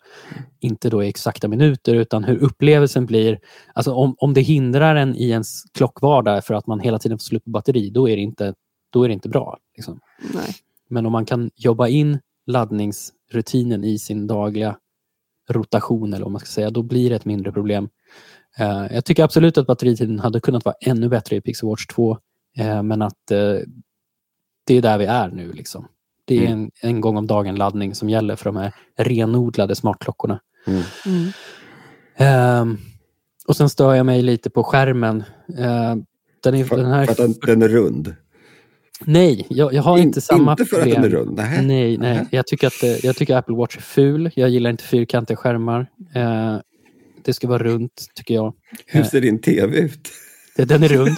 [0.59, 3.39] Inte då i exakta minuter utan hur upplevelsen blir.
[3.73, 7.23] Alltså om, om det hindrar en i ens klockvardag för att man hela tiden får
[7.23, 8.53] slut på batteri, då är det inte,
[8.89, 9.57] då är det inte bra.
[9.75, 9.99] Liksom.
[10.33, 10.55] Nej.
[10.89, 14.77] Men om man kan jobba in laddningsrutinen i sin dagliga
[15.49, 17.89] rotation, eller vad man ska säga, då blir det ett mindre problem.
[18.57, 22.17] Eh, jag tycker absolut att batteritiden hade kunnat vara ännu bättre i Pixel Watch 2,
[22.57, 23.55] eh, men att eh,
[24.63, 25.53] det är där vi är nu.
[25.53, 25.87] Liksom.
[26.25, 30.39] Det är en, en gång om dagen laddning som gäller för de här renodlade smartklockorna.
[30.67, 30.83] mm.
[31.05, 31.31] Mm.
[32.17, 32.77] Ehm,
[33.47, 35.23] och sen stör jag mig lite på skärmen.
[35.57, 35.95] Eh,
[36.43, 38.15] den är, för, den här, den, den är rund.
[39.05, 41.01] Nej, jag, jag har In- inte samma Inte för att problem.
[41.01, 41.35] den är rund.
[41.37, 41.65] Nej.
[41.65, 42.25] Nej, nej.
[42.31, 44.31] Jag tycker, att, eh, jag tycker Apple Watch är ful.
[44.35, 45.87] Jag gillar inte fyrkantiga skärmar.
[46.15, 46.57] Eh,
[47.23, 48.53] det ska vara runt, tycker jag.
[48.85, 50.09] Hur ser din tv ut?
[50.55, 51.17] Den är rund.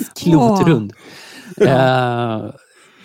[0.22, 0.92] Klotrund.
[1.60, 2.50] Eh,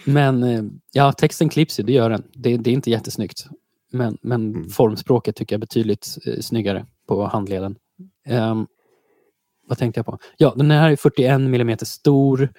[0.05, 2.23] men eh, ja, texten klipps ju, det gör den.
[2.33, 3.45] Det, det är inte jättesnyggt.
[3.91, 4.69] Men, men Mm.
[4.69, 7.75] formspråket tycker jag är betydligt eh, snyggare på handleden.
[8.27, 8.65] Ehm,
[9.67, 10.19] vad tänkte jag på?
[10.37, 12.49] Ja, den här är 41 mm stor.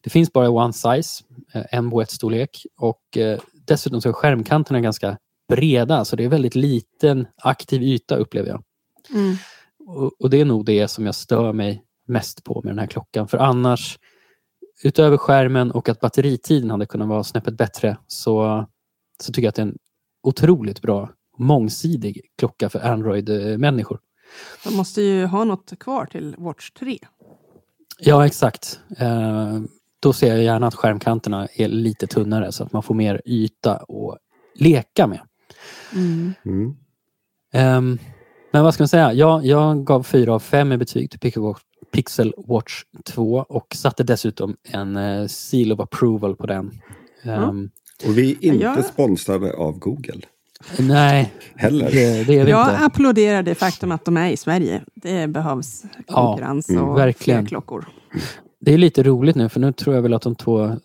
[0.00, 2.66] Det finns bara one size, eh, en boettstorlek.
[2.76, 8.16] Och eh, dessutom så är skärmkanterna ganska breda, så det är väldigt liten aktiv yta
[8.16, 8.62] upplever jag.
[9.14, 9.36] Mm.
[9.86, 12.86] Och, och det är nog det som jag stör mig mest på med den här
[12.86, 13.28] klockan.
[13.28, 13.98] För annars,
[14.84, 18.66] utöver skärmen och att batteritiden hade kunnat vara snäppet bättre, så,
[19.22, 19.78] så tycker jag att det är en
[20.22, 24.00] otroligt bra mångsidig klocka för Android-människor.
[24.64, 26.98] De måste ju ha något kvar till Watch 3.
[27.98, 28.80] Ja, exakt.
[28.98, 29.60] Eh,
[30.00, 33.76] då ser jag gärna att skärmkanterna är lite tunnare så att man får mer yta
[33.76, 34.18] att
[34.54, 35.20] leka med.
[35.94, 36.32] Mm.
[36.44, 36.74] Mm.
[37.52, 37.98] Ehm,
[38.52, 39.12] men vad ska man säga?
[39.12, 41.60] Jag, jag gav 4 av 5 i betyg till Pixel Watch,
[41.92, 46.80] Pixel Watch 2 och satte dessutom en eh, seal of approval på den.
[47.22, 47.70] Ehm,
[48.06, 48.82] Och vi är inte Ja.
[48.82, 50.20] sponsrade av Google
[50.78, 51.90] Nej, heller.
[51.90, 52.78] det, det är vi Jag inte.
[52.84, 54.82] applåderar det faktum att de är i Sverige.
[54.94, 57.40] Det behövs konkurrens mm, och verkligen.
[57.40, 57.88] fler klockor.
[58.60, 60.76] Det är lite roligt nu för nu tror jag väl att de två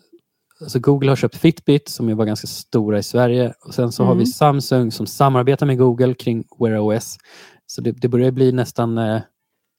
[0.60, 4.02] Alltså Google har köpt Fitbit som ju var ganska stora i Sverige och sen så
[4.04, 4.18] har Mm.
[4.18, 7.16] vi Samsung som samarbetar med Google kring Wear OS.
[7.66, 9.20] Så det, det börjar bli nästan eh,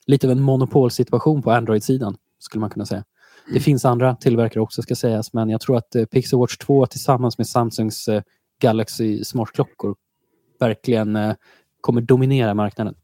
[0.08, 3.04] lite av en monopolsituation på Android-sidan skulle man kunna säga.
[3.54, 6.86] Det finns andra tillverkare också ska sägas men jag tror att eh, Pixel Watch 2
[6.86, 8.22] tillsammans med Samsungs eh,
[8.60, 9.96] Galaxy smartklockor
[10.60, 11.36] verkligen eh,
[11.82, 12.96] kommer dominera marknaden.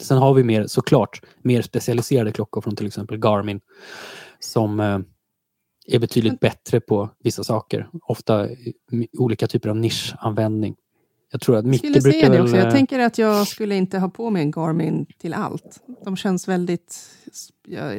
[0.00, 3.60] Sen har vi mer, såklart, mer specialiserade klockor från till exempel Garmin
[4.38, 4.98] som eh,
[5.86, 7.88] är betydligt bättre på vissa saker.
[8.02, 8.48] Ofta
[9.18, 10.76] olika typer av nischanvändning.
[11.32, 12.42] Jag tror att Micke skulle säga brukar det väl...
[12.42, 12.56] också.
[12.56, 15.82] Jag eh, tänker att jag skulle inte ha på mig en Garmin till allt.
[16.04, 17.10] De känns väldigt...
[17.66, 17.92] Ja,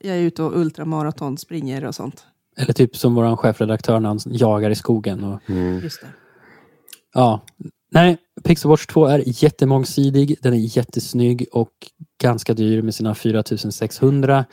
[0.00, 2.26] jag är ute och ultramaraton, springer och sånt.
[2.56, 5.24] Eller typ som vår chefredaktör när han jagar i skogen.
[5.24, 5.80] Och, Mm.
[5.80, 6.06] Just det.
[7.14, 7.40] ja.
[7.92, 10.36] Nej, Pixel Watch 2 är jättemångsidig.
[10.42, 11.72] Den är jättesnygg och
[12.22, 14.44] ganska dyr med sina 4600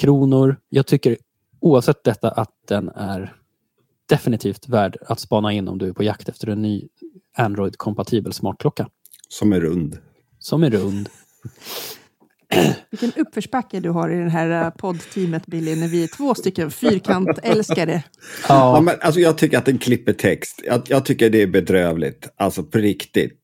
[0.00, 0.56] kronor.
[0.68, 1.16] Jag tycker
[1.60, 3.36] oavsett detta att den är
[4.08, 6.88] definitivt värd att spana in om du är på jakt efter en ny
[7.36, 8.88] Android-kompatibel smartklocka.
[9.28, 9.98] Som är rund.
[10.38, 11.08] Som är rund.
[12.90, 16.70] Vilken uppförsbacke du har i det här eh, poddteamet, Billy, när vi är två stycken
[16.70, 18.02] fyrkantälskare.
[18.48, 18.74] Ja.
[18.74, 20.60] Ja, men, alltså, jag tycker att den klipper text.
[20.64, 22.28] Jag, jag tycker det är bedrövligt.
[22.36, 23.40] Alltså på riktigt.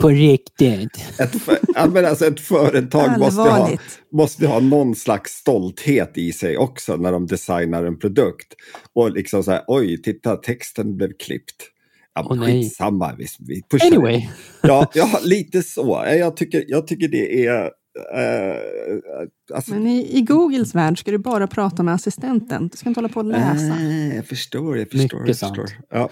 [0.00, 1.20] på riktigt.
[1.20, 3.70] Ett, för, ja, men alltså, ett företag måste ha,
[4.12, 8.54] måste ha någon slags stolthet i sig också när de designar en produkt.
[8.94, 11.68] Och liksom så här, oj, titta, texten blev klippt.
[12.14, 12.62] Ja, nej.
[12.62, 13.86] skitsamma, vi, vi pushar.
[13.86, 14.28] Anyway.
[14.62, 16.04] Ja, ja, lite så.
[16.06, 17.70] Jag tycker, jag tycker det är...
[18.14, 22.68] eh, alltså, Men i, i Googles värld ska du bara prata med assistenten.
[22.68, 23.62] Du ska inte hålla på och läsa.
[23.74, 25.18] Nej, jag förstår, jag förstår.
[25.20, 25.56] Mycket jag sant.
[25.56, 25.84] förstår.
[25.90, 26.08] Ja,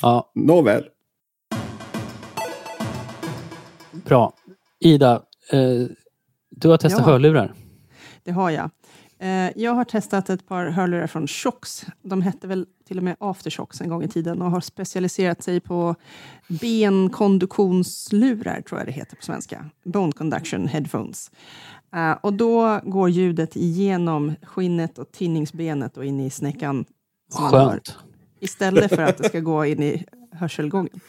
[0.00, 0.84] Ja, nåväl.
[3.92, 4.32] bra.
[4.80, 5.86] Ida, eh,
[6.50, 7.12] du har testat Ja.
[7.12, 7.54] hörlurar.
[8.24, 8.70] Det har jag.
[9.20, 11.86] Eh, Jag har testat ett par hörlurar från Shocks.
[12.02, 15.60] De hette väl till och med Aftershocks en gång i tiden och har specialiserat sig
[15.60, 15.94] på
[16.48, 19.64] benkonduktionslurar, tror jag det heter på svenska.
[19.84, 21.30] Bone conduction headphones.
[21.94, 26.84] Eh, Och då går ljudet igenom skinnet och tinningsbenet och in i snäckan.
[27.32, 27.96] Skönt.
[28.40, 31.00] istället för att det ska gå in i hörselgången.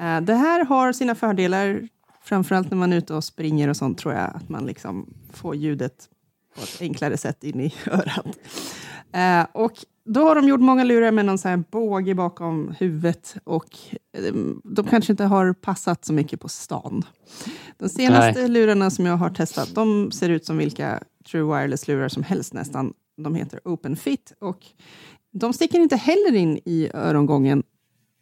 [0.00, 1.88] Eh, Det här har sina fördelar,
[2.24, 5.54] framförallt när man är ute och springer och sånt tror jag, att man liksom får
[5.56, 6.08] ljudet
[6.54, 8.38] på ett enklare sätt in i örat.
[9.12, 9.72] Eh, Och
[10.04, 13.78] då har de gjort många lurar med någon så här båge bakom huvudet och
[14.12, 14.34] eh,
[14.64, 17.04] de kanske inte har passat så mycket på stan.
[17.78, 22.22] De senaste lurarna som jag har testat, de ser ut som vilka True Wireless-lurar som
[22.22, 22.92] helst nästan.
[23.16, 24.58] De heter Open Fit och
[25.32, 27.62] de sticker inte heller in i örongången,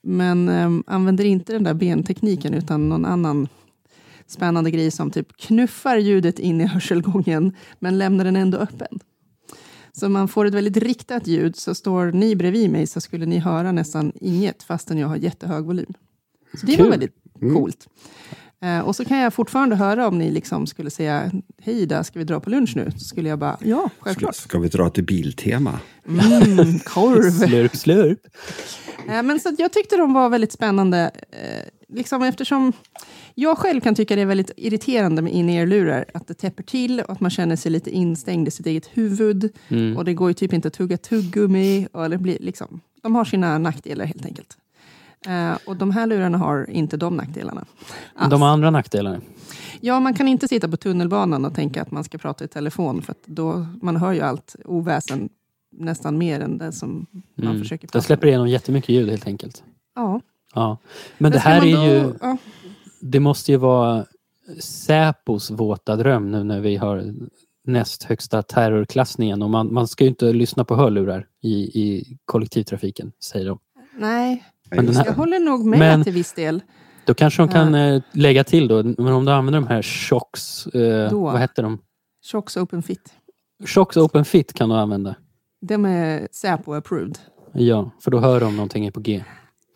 [0.03, 3.49] men um, använder inte den där bentekniken utan någon annan
[4.31, 8.99] spännande grej som typ knuffar ljudet in i hörselgången, men lämnar den ändå öppen.
[9.93, 13.39] Så man får ett väldigt riktat ljud, så står ni bredvid mig så skulle ni
[13.39, 15.95] höra nästan inget fastän jag har jättehög volym.
[16.61, 16.91] Så det var Kul.
[16.91, 17.87] väldigt coolt.
[18.63, 21.31] Eh, och så kan jag fortfarande höra om ni liksom skulle säga
[21.63, 22.91] hej Ida, ska vi dra på lunch nu?
[22.93, 24.35] Så skulle jag bara ja, Ska, självklart.
[24.37, 25.81] ska vi dra till Biltema?
[26.09, 27.31] Mm, korv.
[27.31, 28.21] Slurp, slurp.
[29.09, 32.73] Eh, Men så jag tyckte de var väldigt spännande, eh, liksom eftersom
[33.41, 37.11] jag själv kan tycka det är väldigt irriterande med in-ear-lurar, att det täpper till och
[37.11, 39.53] att man känner sig lite instängd i sitt eget huvud.
[39.69, 39.97] Mm.
[39.97, 41.89] Och det går ju typ inte att tugga tuggummi.
[41.93, 44.57] Och det blir liksom, de har sina nackdelar helt enkelt.
[45.27, 47.65] Eh, och de här lurarna har inte de nackdelarna.
[48.15, 48.31] alls.
[48.31, 49.21] De har andra nackdelar.
[49.81, 53.03] Ja, man kan inte sitta på tunnelbanan och tänka att man ska prata i telefon,
[53.03, 55.29] för då, man hör ju allt oväsen
[55.73, 57.63] nästan mer än det som man Mm.
[57.63, 58.03] försöker prata.
[58.03, 59.63] släpper igenom jättemycket ljud helt enkelt.
[59.95, 60.21] Ja.
[60.55, 60.79] Ja.
[61.19, 62.37] Men det ska här man är då- ju, Ja.
[63.01, 64.05] Det måste ju vara
[64.61, 67.15] Säpos våta dröm nu när vi har
[67.65, 73.13] näst högsta terrorklassningen och man, man ska ju inte lyssna på hörlurar i, i kollektivtrafiken,
[73.25, 73.59] säger de.
[73.99, 76.63] Nej, Men den jag här, håller nog med Men- till viss del.
[77.05, 80.67] då kanske de kan eh, lägga till då, men om du använder de här Shocks,
[80.67, 81.79] eh, vad heter de?
[82.33, 83.15] Shocks Open Fit.
[83.67, 85.15] Shocks Open Fit kan du använda.
[85.61, 87.19] De är Säpo approved.
[87.53, 89.25] Ja, för då hör de någonting är på G.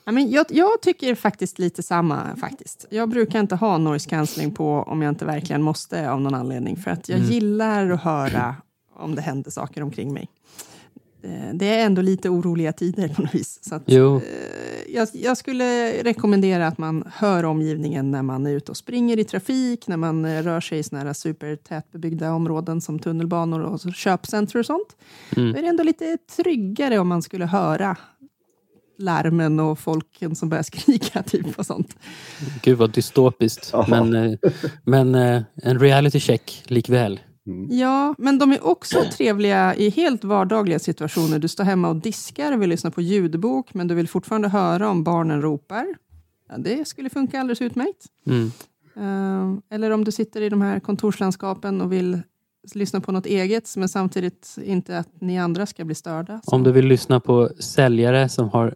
[0.05, 2.37] Ja, men jag, jag tycker faktiskt lite samma.
[2.37, 2.87] faktiskt.
[2.91, 6.77] Jag brukar inte ha noise cancelling på om jag inte verkligen måste av någon anledning.
[6.77, 7.31] För att jag Mm.
[7.31, 8.57] gillar att höra
[8.97, 10.29] om det händer saker omkring mig.
[11.23, 13.59] Eh, Det är ändå lite oroliga tider på något vis.
[13.63, 18.71] Så att, eh, jag, jag skulle rekommendera att man hör omgivningen när man är ute
[18.71, 22.99] och springer i trafik, när man eh, rör sig i såna här supertätbebyggda områden som
[22.99, 24.97] tunnelbanor och så köpcenter och sånt.
[25.37, 25.53] Mm.
[25.53, 27.97] Då är det ändå lite tryggare om man skulle höra
[28.99, 31.97] larmen och folken som börjar skrika typ och sånt.
[32.63, 33.73] Gud vad dystopiskt.
[33.89, 34.39] Men, eh,
[34.85, 37.21] men eh, en reality check likväl.
[37.71, 41.39] Ja, men de är också trevliga i helt vardagliga situationer.
[41.39, 44.91] Du står hemma och diskar och vill lyssna på ljudbok, men du vill fortfarande höra
[44.91, 45.87] om barnen ropar.
[46.49, 48.05] Ja, det skulle funka alldeles utmärkt.
[48.27, 48.51] Mm.
[48.97, 52.23] Eh, eller om du sitter i de här kontorslandskapen och vill
[52.75, 56.41] lyssna på något eget, men samtidigt inte att ni andra ska bli störda.
[56.45, 58.75] Så- Om du vill lyssna på säljare som har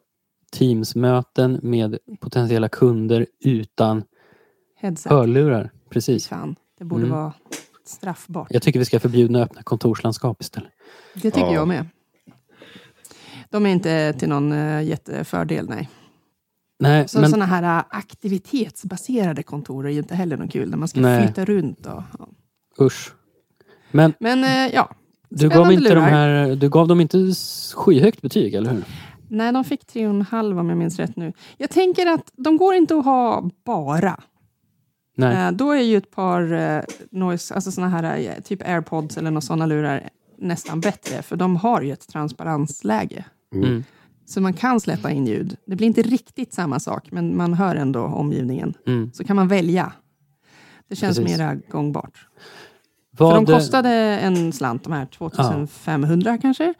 [0.53, 4.03] Teamsmöten med potentiella kunder utan
[4.81, 5.13] Headset.
[5.13, 5.71] hörlurar.
[5.91, 6.29] Precis.
[6.29, 7.17] Fan, det borde Mm.
[7.19, 7.33] vara
[7.85, 8.47] straffbart.
[8.51, 10.71] Jag tycker vi ska förbjuda öppna kontorslandskap istället.
[11.15, 11.55] Det tycker Ja.
[11.55, 11.87] jag med.
[13.51, 15.89] De är inte till någon uh, jättefördel, nej.
[16.81, 20.79] Nej, Så men sådana här äh, aktivitetsbaserade kontor är ju inte heller något kul, där
[20.79, 21.25] man ska Nej.
[21.27, 21.87] flytta runt.
[21.87, 22.29] Och, ja.
[22.85, 23.13] usch.
[23.91, 24.91] Men Men eh, ja,
[25.29, 26.01] du gav, inte de lurar.
[26.11, 27.33] här, du gav dem inte
[27.77, 28.85] skyhögt betyg, eller hur?
[29.29, 31.33] Nej, de fick tre och en halv om jag minns rätt nu.
[31.57, 34.21] Jag tänker att de går inte att ha bara.
[35.17, 35.47] Nej.
[35.47, 39.31] Eh, då är ju ett par eh, noise, alltså såna här eh, typ airpods eller
[39.31, 43.25] några sådana lurar nästan bättre, för de har ju ett transparensläge.
[43.55, 43.85] Mm.
[44.27, 45.57] Så man kan släppa in ljud.
[45.67, 48.75] Det blir inte riktigt samma sak, men man hör ändå omgivningen.
[48.87, 49.13] Mm.
[49.13, 49.93] Så kan man välja.
[50.89, 51.39] Det känns Precis.
[51.39, 52.27] mera gångbart.
[53.11, 56.75] Vad, För de kostade en slant, de här 2500 kanske.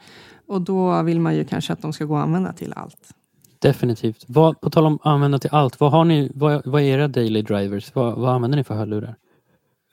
[0.49, 3.13] Och då vill man ju kanske att de ska gå att använda till allt.
[3.59, 4.25] Definitivt.
[4.27, 5.79] Vad, på tal om att använda till allt.
[5.79, 7.95] Vad, har ni, vad, vad är era daily drivers?
[7.95, 9.15] Vad, vad använder ni för hörlurar?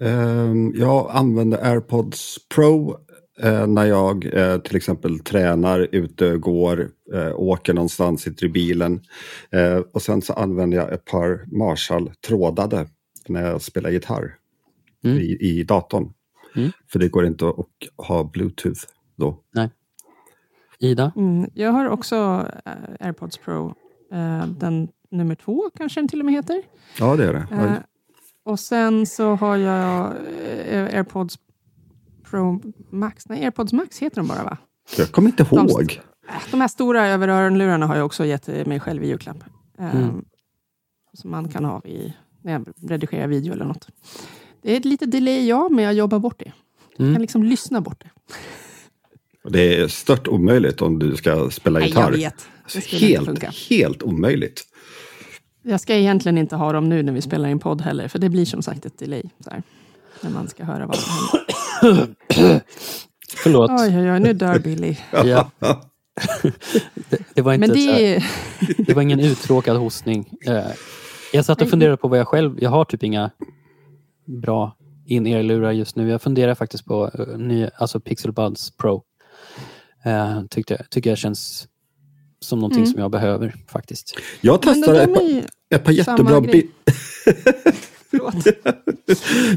[0.01, 2.97] Ehm, jag använder AirPods Pro
[3.43, 9.01] eh, när jag eh, till exempel tränar, ute, går, eh, åker någonstans, sitter i bilen.
[9.51, 12.87] Eh, och sen så använder jag ett par Marshall trådade
[13.29, 14.37] när jag spelar gitarr
[15.05, 15.19] Mm.
[15.19, 16.13] i, i datorn.
[16.57, 16.71] Mm.
[16.93, 18.81] För det går inte att ha Bluetooth
[19.17, 19.41] då.
[20.79, 21.13] Ida?
[21.17, 22.73] Mm, jag har också eh,
[23.07, 23.75] AirPods Pro.
[24.13, 26.63] Eh, den nummer två kanske den till och med heter.
[26.99, 27.47] Ja, det är det.
[27.51, 27.73] Eh,
[28.45, 30.13] och sen så har jag
[30.69, 31.39] eh, AirPods
[32.31, 32.61] Pro
[32.91, 33.29] Max.
[33.29, 34.59] Nej, AirPods Max heter de bara va?
[34.99, 36.01] jag kommer inte de- ihåg.
[36.29, 39.45] Äh, De här stora överöronlurarna har jag också gett mig själv i julklapp.
[39.79, 40.25] Eh, Mm.
[41.13, 43.89] Som man kan ha i, när jag redigerar video eller något.
[44.63, 46.53] Det är ett litet delay, ja, men jag jobbar bort det.
[46.97, 47.15] Jag Mm.
[47.15, 48.11] kan liksom lyssna bort det.
[49.51, 52.03] Det är stört omöjligt om du ska spela Nej, gitarr.
[52.13, 52.49] jag vet.
[52.73, 54.63] Det helt, helt omöjligt.
[55.63, 58.29] Jag ska egentligen inte ha dem nu när vi spelar in podd heller, för det
[58.29, 59.23] blir som sagt ett delay.
[59.45, 59.63] Så här,
[60.21, 61.13] när man ska höra vad som
[61.83, 62.15] händer.
[63.37, 63.71] Förlåt.
[63.71, 64.97] Oj, oj, oj, nu dör Billy.
[65.13, 65.51] Ja.
[67.11, 68.23] det, det, var inte Men så här- det.
[68.87, 70.31] Det var ingen uttråkad hostning.
[70.47, 70.61] Eh,
[71.33, 72.59] Jag satt och funderade på vad jag själv...
[72.63, 73.31] Jag har typ inga
[74.43, 76.09] bra in-ear-lurar just nu.
[76.09, 79.03] Jag funderar faktiskt på uh, nya, alltså Pixel Buds Pro.
[80.07, 81.69] Uh, tyckte, tycker jag känns
[82.41, 82.93] som någonting Mm.
[82.93, 84.19] som jag behöver faktiskt.
[84.41, 86.69] Jag testade ett par, ett par jättebra bi-.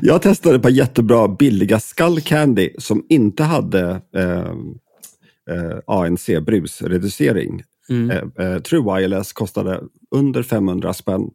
[0.02, 4.52] Jag testade ett par jättebra billiga Skull Candy som inte hade eh,
[5.56, 7.64] eh, ANC, brusreducering.
[7.90, 8.10] Mm.
[8.38, 9.82] Eh, eh, True Wireless kostade
[10.16, 11.30] under 500 spänn.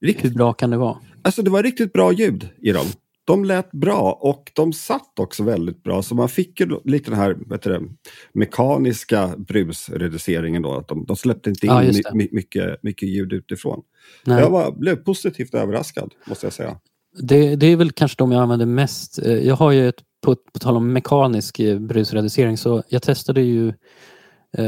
[0.00, 0.96] Hur Riktigt, bra kan det vara?
[1.22, 2.86] alltså det var riktigt bra ljud i dem.
[3.28, 6.02] De lät bra och de satt också väldigt bra.
[6.02, 7.80] Så man fick ju lite den här det,
[8.32, 10.62] mekaniska brusreduceringen.
[10.62, 13.82] Då, att de, de släppte inte in Ja, mycket, mycket ljud utifrån.
[14.24, 14.40] Nej.
[14.40, 16.76] Jag var, blev positivt överraskad, måste jag säga.
[17.22, 19.18] Det, det är väl kanske de jag använder mest.
[19.18, 23.40] Eh, Jag har ju ett, på, på tal om mekanisk eh, brusreducering, så jag testade
[23.40, 23.68] ju,
[24.58, 24.64] eh,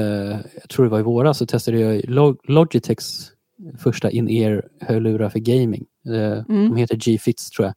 [0.61, 3.32] jag tror det var i våras, så testade jag Log- Logitechs
[3.78, 5.85] första in-ear hörlurar för gaming.
[6.07, 7.74] Eh, De heter G-Fits tror jag.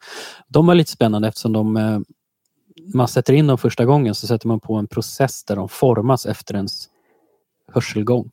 [0.48, 2.00] De var lite spännande eftersom de, eh,
[2.94, 6.26] man sätter in dem första gången så sätter man på en process där de formas
[6.26, 6.90] efter ens
[7.72, 8.32] hörselgång.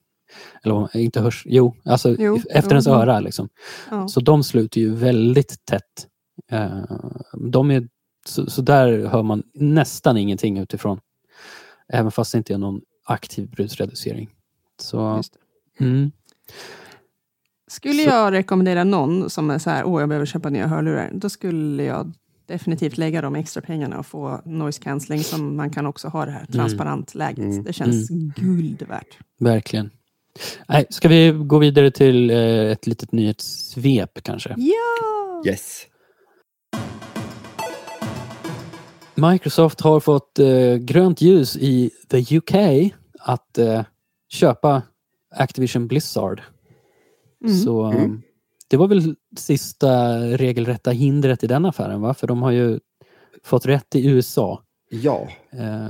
[0.63, 3.21] Eller inte hörs, jo, alltså Jo, efter jo, ens öra.
[3.21, 3.49] Liksom.
[3.91, 4.09] Ja.
[4.09, 6.07] Så de sluter ju väldigt tätt.
[6.51, 6.83] Eh,
[7.51, 7.89] De är,
[8.27, 11.01] så, så där hör man nästan ingenting utifrån.
[11.89, 14.31] Även fast det inte är någon aktiv brusreducering.
[14.81, 15.23] Så,
[15.81, 16.13] mm,
[17.71, 21.11] Skulle Så- jag rekommendera någon som är så här, åh jag behöver köpa nya hörlurar,
[21.15, 22.13] då skulle jag
[22.47, 26.31] definitivt lägga de extra pengarna och få noise cancelling som man kan också ha det
[26.31, 27.39] här transparent läget.
[27.39, 27.65] Mm.
[27.65, 29.19] Det känns guld värt.
[29.39, 29.91] verkligen.
[30.69, 32.37] Nej, ska vi gå vidare till eh,
[32.71, 34.55] ett litet nyhetssvep kanske?
[34.59, 35.43] Ja!
[35.47, 35.87] Yes.
[39.15, 42.55] Microsoft har fått eh, grönt ljus i the UK
[43.19, 43.83] att eh,
[44.29, 44.83] köpa
[45.37, 46.43] Activision Blizzard.
[47.45, 47.57] Mm.
[47.57, 48.05] Så Mm.
[48.05, 48.23] um,
[48.69, 52.15] det var väl sista regelrätta hindret i den affären, va?
[52.15, 52.81] För de har ju
[53.45, 54.63] fått rätt i USA.
[54.91, 55.89] Ja, Eh,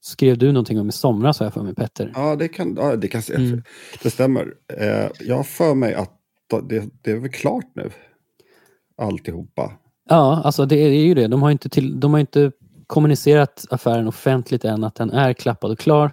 [0.00, 2.12] skrev du någonting om i somras har jag för mig Petter?
[2.14, 3.34] ja det kan, ja, det, kan se.
[3.34, 3.62] Mm.
[4.02, 4.54] det stämmer.
[4.78, 6.12] Eh, jag har för mig att
[6.68, 7.90] det, det är väl klart nu.
[8.96, 9.72] Alltihopa.
[10.08, 11.26] Ja, alltså det är ju det.
[11.26, 12.52] De har inte, till, de har inte
[12.86, 16.12] kommunicerat affären offentligt än att den är klappad och klar.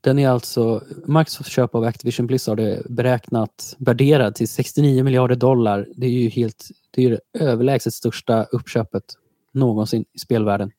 [0.00, 5.88] Den är alltså, Microsofts köp av Activision Blizzard är beräknat, värderad till 69 miljarder dollar.
[5.96, 9.04] Det är ju helt, det är det överlägset största uppköpet
[9.52, 10.72] någonsin i spelvärlden.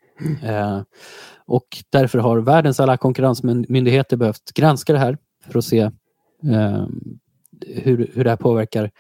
[0.44, 0.82] Eh,
[1.46, 5.18] och därför har världens alla konkurrensmyndigheter behövt granska det här
[5.48, 5.80] för att se
[6.52, 6.86] eh,
[7.68, 8.92] hur, hur det här påverkar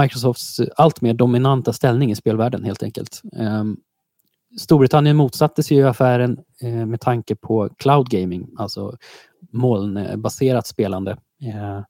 [0.00, 3.22] Microsofts allt mer dominanta ställning i spelvärlden helt enkelt.
[3.36, 3.76] Ehm,
[4.58, 8.96] Storbritannien motsatte sig ju affären eh, med tanke på cloud gaming, alltså
[9.52, 11.10] molnbaserat spelande.
[11.42, 11.80] Eh,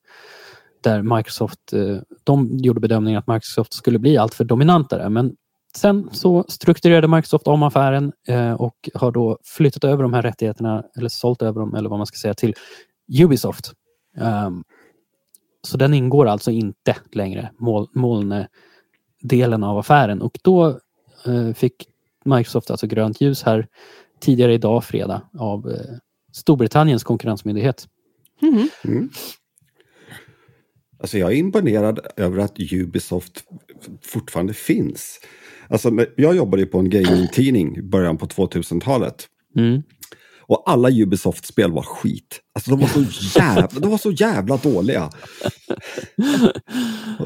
[0.82, 5.08] där Microsoft, eh, de gjorde bedömningen att Microsoft skulle bli alltför dominantare.
[5.08, 5.36] Men
[5.76, 10.84] sen så strukturerade Microsoft om affären eh, och har då flyttat över de här rättigheterna,
[10.96, 12.54] eller sålt över dem, eller vad man ska säga, till
[13.22, 13.72] Ubisoft.
[14.16, 14.64] Ehm,
[15.62, 20.22] så den ingår alltså inte längre, moln, molndelen av affären.
[20.22, 20.68] Och då
[21.26, 21.86] eh, fick
[22.25, 23.66] Microsoft alltså grönt ljus här
[24.20, 25.97] tidigare idag, fredag, av eh,
[26.33, 27.89] Storbritanniens konkurrensmyndighet.
[28.41, 28.68] Mhm.
[28.85, 29.11] Mm.
[30.99, 33.45] Alltså jag är imponerad över att Ubisoft
[34.03, 35.20] fortfarande finns.
[35.68, 39.29] Alltså, jag jobbade ju på en gaming-tidning i början på 2000-talet.
[39.57, 39.83] Mm.
[40.53, 42.40] Och alla Ubisoft-spel var skit.
[42.55, 43.00] Alltså de var så
[43.38, 45.11] jävla, de var så jävla dåliga.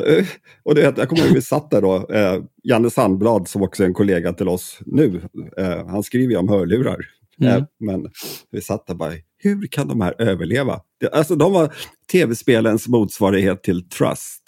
[0.07, 0.27] Eh,
[0.65, 3.87] och det, jag kommer ihåg vi satt där då, eh, Janne Sandblad som också är
[3.87, 5.23] en kollega till oss nu,
[5.59, 6.97] eh, han skriver ju om hörlurar.
[7.41, 7.57] Mm.
[7.57, 8.07] Eh, men
[8.51, 10.81] vi satt där bara, hur kan de här överleva?
[11.01, 11.75] Det, alltså de var
[12.13, 14.43] tv-spelens motsvarighet till Trust.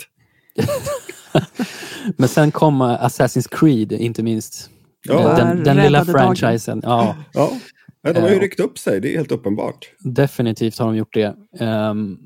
[2.16, 4.70] Men sen kom eh, Assassin's Creed, inte minst.
[5.08, 5.30] Ja.
[5.30, 6.80] Eh, Den, den lilla franchisen.
[6.84, 7.52] Ja, Ja,
[8.02, 8.40] Nej, de har ju Ja.
[8.40, 9.86] ryckt upp sig, det är helt uppenbart.
[9.98, 11.36] definitivt har de gjort det.
[11.58, 12.18] Ehm,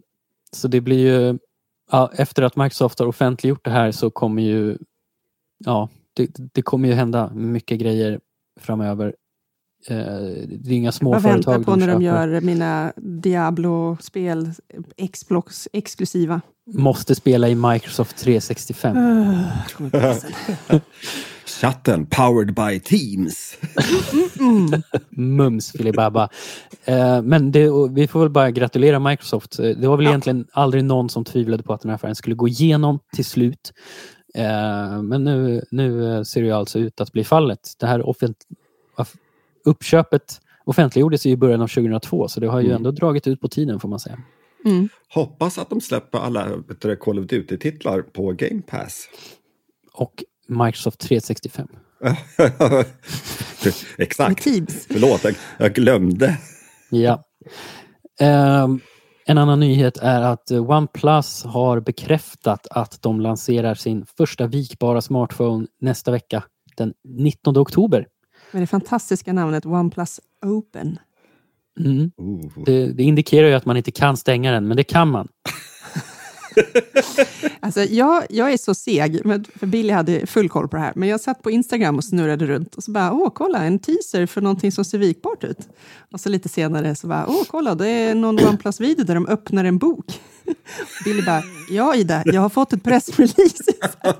[0.53, 1.39] så det blir ju...
[1.91, 4.79] Ja, efter att Microsoft har offentliggjort det här så kommer ju...
[5.65, 8.21] Ja, det, det kommer ju hända mycket grejer
[8.61, 9.15] framöver.
[9.89, 9.97] Eh,
[10.47, 14.51] det är inga små Jag företag väntar på när de gör mina Diablo-spel
[15.13, 16.41] Xbox exklusiva.
[16.75, 18.97] Måste spela i Microsoft 365.
[18.97, 19.49] Uh.
[21.63, 23.59] Chatten, powered by Teams.
[24.41, 24.83] mm.
[25.11, 26.29] Mums filibabba.
[26.85, 29.59] Eh, men det, vi får väl bara gratulera Microsoft.
[29.59, 30.11] Eh, Det var väl Ja.
[30.11, 33.73] egentligen aldrig någon som tvivlade på att den här affären skulle gå igenom till slut.
[34.35, 37.61] Eh, men nu, nu ser det ju alltså ut att bli fallet.
[37.79, 38.37] Det här offent,
[39.65, 42.77] uppköpet offentliggjordes i början av 2002 så det har ju Mm.
[42.77, 44.19] ändå dragit ut på tiden får man säga.
[44.65, 44.89] Mm.
[45.09, 46.49] Hoppas att de släpper alla
[47.01, 49.09] Call of Duty-titlar på Game Pass.
[49.93, 51.69] Och Microsoft 365.
[52.39, 54.45] Med Exakt.
[54.91, 56.39] Förlåt, jag, jag glömde.
[56.91, 57.25] Ja.
[58.21, 58.81] Ehm,
[59.27, 65.01] en annan nyhet är att eh, OnePlus har bekräftat att de lanserar sin första vikbara
[65.01, 66.45] smartphone nästa vecka,
[66.77, 68.07] den 19 oktober.
[68.53, 70.99] Med det fantastiska namnet OnePlus Open.
[71.81, 72.11] Mm.
[72.67, 75.29] Det, det indikerar ju att man inte kan stänga den, men det kan man.
[77.61, 80.93] Alltså, jag, jag är så seg, men, för Billy hade full koll på det här.
[80.97, 84.27] Men jag satt på Instagram och snurrade runt och så bara, åh, kolla, en teaser
[84.27, 85.59] för någonting som ser vikbart ut.
[86.13, 89.65] Och så lite senare så bara, åh, kolla, det är någon OnePlus-video där de öppnar
[89.65, 90.21] en bok.
[91.05, 93.73] Billy bara, ja Ida, jag har fått ett pressrelease.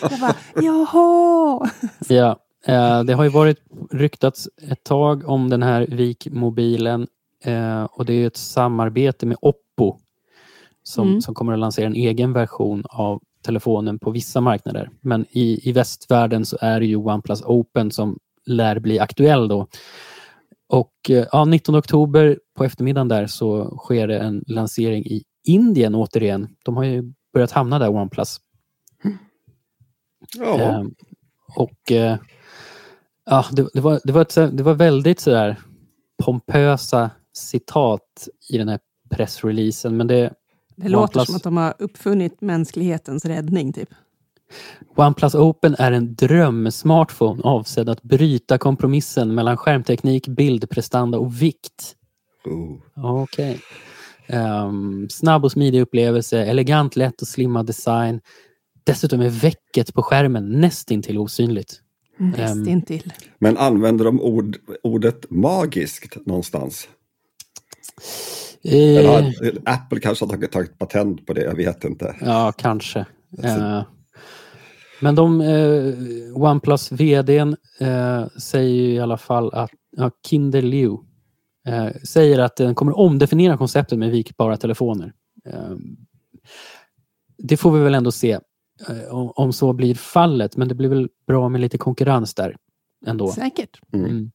[0.00, 1.70] jag bara, jaha!
[2.08, 3.58] Ja, eh, det har ju varit
[3.90, 7.06] ryktats ett tag om den här Vik-mobilen
[7.44, 9.61] eh, och det är ett samarbete med Op
[10.82, 11.20] som, Mm.
[11.20, 14.90] som kommer att lansera en egen version av telefonen på vissa marknader.
[15.00, 19.66] Men i, i västvärlden så är det ju OnePlus Open som lär bli aktuell då.
[20.68, 25.94] Och eh, ja, 19 oktober på eftermiddagen där så sker det en lansering i Indien
[25.94, 26.48] återigen.
[26.64, 28.36] De har ju börjat hamna där, OnePlus.
[30.38, 30.94] Ja, Ehm,
[31.56, 32.16] och eh,
[33.24, 35.56] ja, det, det, var, det, var ett, det var väldigt sådär
[36.24, 38.78] pompösa citat i den här
[39.10, 39.96] pressreleasen.
[39.96, 40.32] Men det,
[40.82, 41.26] Det låter OnePlus.
[41.26, 43.88] som att de har uppfunnit mänsklighetens räddning, typ.
[44.96, 51.96] OnePlus Open är en drömsmartphone avsedd att bryta kompromissen mellan skärmteknik, bildprestanda och vikt.
[52.44, 53.22] oh.
[53.22, 53.60] Okej.
[54.26, 58.20] Ehm, snabb och smidig upplevelse, elegant, lätt och slimmad design.
[58.84, 61.80] Dessutom är väcket på skärmen nästintill osynligt.
[62.18, 63.12] Nästintill.
[63.38, 66.88] Men använder de ord, ordet magiskt någonstans?
[68.64, 72.16] Eller Eh, Apple kanske har tagit, tagit patent på det, jag vet inte.
[72.20, 73.06] ja, kanske.
[73.42, 73.82] Eh,
[75.00, 75.94] men de, eh,
[76.34, 80.96] OnePlus vdn eh, säger ju i alla fall att ja, Kinder Liu
[81.68, 85.12] eh, säger att den kommer omdefiniera konceptet med vikbara telefoner.
[85.48, 85.76] Eh,
[87.38, 88.32] det får vi väl ändå se
[88.88, 92.56] eh, om, om så blir fallet, men det blir väl bra med lite konkurrens där
[93.06, 93.32] ändå.
[93.32, 93.80] Säkert.
[93.92, 94.30] Mm.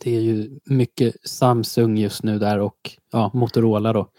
[0.00, 4.10] Det är ju mycket Samsung just nu där och ja, Motorola då.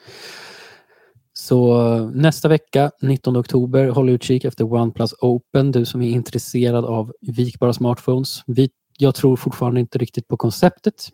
[1.34, 7.14] Så nästa vecka, 19 oktober, håll utkik efter OnePlus Open, du som är intresserad av
[7.22, 8.44] vikbara smartphones.
[8.48, 11.10] Vi, jag tror fortfarande inte riktigt på konceptet.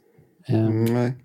[0.48, 1.16] Eh, Mm, nej.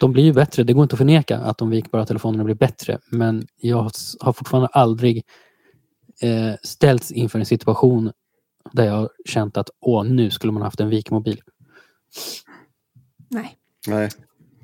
[0.00, 2.98] De blir ju bättre, det går inte att förneka att de vikbara telefonerna blir bättre,
[3.10, 5.24] men jag har fortfarande aldrig
[6.22, 8.12] eh, ställts inför en situation
[8.72, 11.40] där jag har känt att åh, nu skulle man haft en vikmobil.
[13.28, 13.56] Nej.
[13.86, 14.08] nej.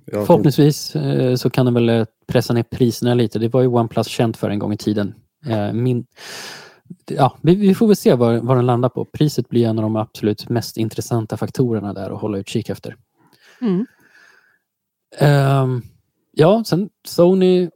[0.05, 3.39] Jag Förhoppningsvis eh, så kan den väl eh, pressa ner priserna lite.
[3.39, 5.15] Det var ju OnePlus känt för en gång i tiden.
[5.47, 6.07] Eh, min,
[7.11, 9.05] ja, vi, vi får väl se vad, vad den landar på.
[9.05, 12.97] Priset blir en av de absolut mest intressanta faktorerna där att hålla utkik efter.
[13.61, 13.87] Mm.
[15.19, 15.83] Ehm,
[16.33, 17.71] ja, sen Sony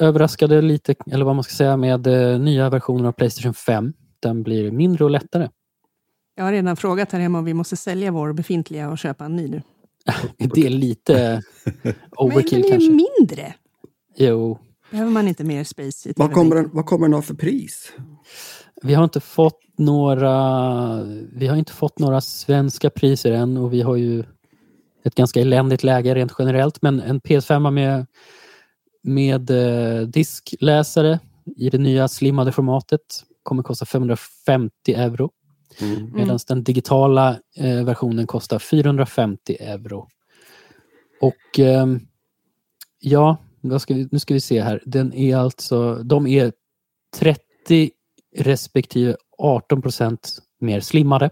[0.00, 3.92] överraskade lite, eller vad man ska säga, med eh, nya versioner av Playstation 5.
[4.20, 5.48] Den blir mindre och lättare.
[6.34, 9.36] Jag har redan frågat här hemma om vi måste sälja vår befintliga och köpa en
[9.36, 9.62] ny nu.
[10.54, 11.42] Det är lite
[11.82, 12.90] Men overkill den är kanske.
[12.90, 13.54] ju mindre.
[14.16, 14.58] Jo,
[14.92, 17.92] Behöver man inte mer space i Vad kommer, den, vad kommer den ha för pris?
[18.82, 21.02] Vi har inte fått några
[21.32, 24.24] Vi har inte fått några svenska priser än och vi har ju
[25.04, 26.82] ett ganska eländigt läge rent generellt.
[26.82, 28.06] Men en PS5 med,
[29.02, 31.18] med eh, diskläsare
[31.56, 35.30] i det nya slimmade formatet kommer kosta 550 euro.
[35.80, 36.10] Mm.
[36.14, 40.08] Medan den digitala eh, versionen kostar 450 euro.
[41.20, 42.00] Och ehm,
[42.98, 44.82] ja, vad ska vi, nu ska vi se här.
[44.86, 46.52] Den är alltså, de är
[47.16, 47.90] 30
[48.36, 51.30] respektive 18 procent mer slimmade.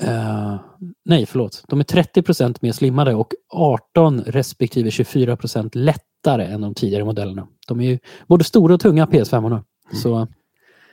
[0.00, 0.60] Eh,
[1.04, 1.64] nej, förlåt.
[1.68, 7.04] De är 30 procent mer slimmade och 18 respektive 24 procent lättare än de tidigare
[7.04, 7.48] modellerna.
[7.68, 9.62] De är ju både stora och tunga PS5.
[9.92, 10.28] Så,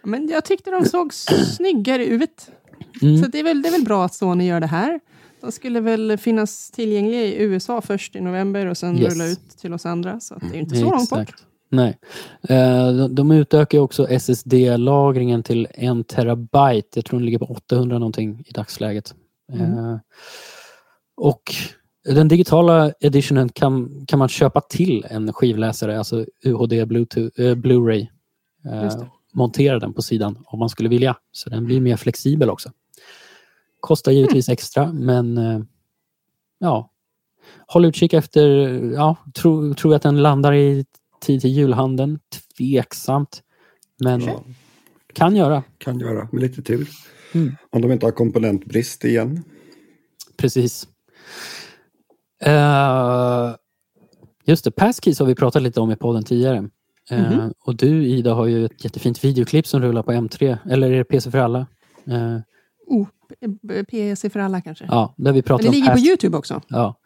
[0.08, 1.14] Men jag tyckte de såg
[1.58, 2.50] snyggare ut.
[3.02, 5.00] mm, Så det är, väl, det är väl bra att Sony gör det här.
[5.42, 9.14] De skulle väl finnas tillgängliga i USA först i november och sen Yes.
[9.14, 10.20] rulla ut till oss andra.
[10.20, 11.20] Så att det är inte så långt bort.
[11.20, 11.44] Exakt.
[11.70, 11.98] Nej.
[12.50, 16.88] Eh, de, utökar också SSD-lagringen till en terabyte.
[16.94, 19.16] Jag tror den ligger på 800 någonting i dagsläget.
[19.54, 19.72] Mm.
[19.78, 19.98] Eh,
[21.18, 21.42] och
[22.06, 28.08] den digitala editionen kan, kan man köpa till en skivläsare, alltså UHD Bluetooth, eh, Blu-ray.
[29.38, 31.16] Montera den på sidan om man skulle vilja.
[31.32, 32.72] Så den blir mer flexibel också.
[33.80, 35.60] Kostar givetvis extra, men eh,
[36.60, 36.92] ja.
[37.68, 38.48] Håll utkik efter,
[38.94, 40.86] ja, tror tror jag att den landar i
[41.22, 42.20] tid till julhandeln.
[42.58, 43.44] Tveksamt.
[44.04, 44.44] Men Ja,
[45.14, 45.64] kan göra.
[45.78, 46.90] kan göra, med lite tur.
[47.34, 47.56] Mm.
[47.70, 49.44] Om de inte har komponentbrist igen.
[50.38, 50.88] Precis.
[52.44, 53.56] Eh,
[54.46, 56.70] just det, Passkeys har vi pratat lite om i podden tidigare.
[57.12, 57.54] Eh, Mhm.
[57.66, 60.58] Och du Ida har ju ett jättefint videoklipp som rullar på M3.
[60.70, 61.68] Eller är det PC för alla?
[62.08, 62.38] Eh,
[62.88, 63.08] Oh,
[63.90, 64.86] PC för alla kanske.
[64.90, 66.62] ja, där vi Men pratar det om ligger på Youtube också.
[66.68, 67.00] Ja.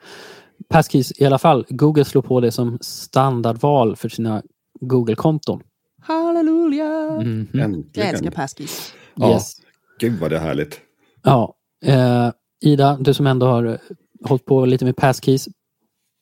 [0.70, 1.66] Passkeys i alla fall.
[1.70, 4.42] Google slår på det som standardval för sina
[4.80, 5.62] Google-konton.
[6.02, 7.12] Halleluja!
[7.22, 7.48] Mhm.
[7.54, 8.10] Jag Äntligen.
[8.10, 8.94] älskar passkeys.
[9.16, 9.32] Ja.
[9.32, 9.54] Yes.
[10.00, 10.80] Gud vad det är härligt.
[11.24, 11.56] Ja.
[11.86, 12.30] Eh,
[12.62, 13.80] Ida, du som ändå har
[14.26, 15.48] hållit på lite med passkeys.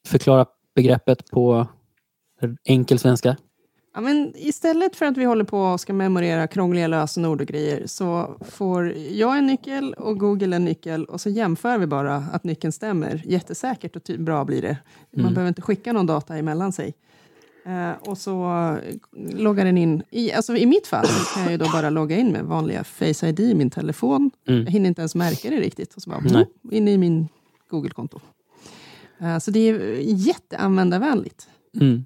[0.08, 1.68] Förklara begreppet på
[2.66, 3.36] enkel svenska.
[4.00, 7.88] Ja, men istället för att vi håller på och ska memorera krångliga lösenord och grejer
[7.88, 12.44] så får jag en nyckel och Google en nyckel och så jämför vi bara att
[12.44, 13.22] nyckeln stämmer.
[13.26, 14.78] Jättesäkert och ty- bra blir det.
[15.12, 15.34] Man Mm.
[15.34, 16.94] behöver inte skicka någon data emellan sig.
[17.66, 18.78] Eh, och så
[19.34, 20.04] loggar den in.
[20.12, 23.28] I, alltså I mitt fall kan jag ju då bara logga in med vanliga Face
[23.28, 24.32] ID i min telefon.
[24.48, 24.64] Mm.
[24.64, 25.94] Jag hinner inte ens märka det riktigt.
[25.96, 27.28] Och så bara, boom, in i min
[27.70, 28.20] Google-konto.
[29.20, 31.48] Eh, så det är jätteanvändarvänligt.
[31.82, 32.06] Mm.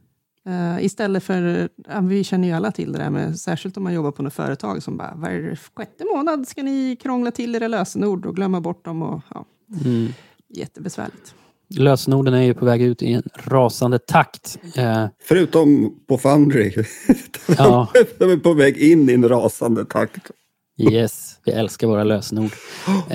[0.50, 3.94] Uh, istället för, ja, vi känner ju alla till det där med, särskilt om man
[3.94, 8.26] jobbar på något företag som bara, var sjätte månad ska ni krångla till era lösenord
[8.26, 9.46] och glömma bort dem och ja,
[9.86, 10.14] Mm.
[10.50, 11.34] jättebesvärligt.
[11.78, 14.60] Lösenorden är ju på väg ut i en rasande takt.
[14.76, 16.74] Eh, Förutom på Foundry.
[17.58, 17.88] ja,
[18.18, 20.32] De är på väg in i en rasande takt.
[20.78, 22.52] yes, vi älskar våra lösenord.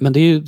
[0.00, 0.40] Men det, är ju,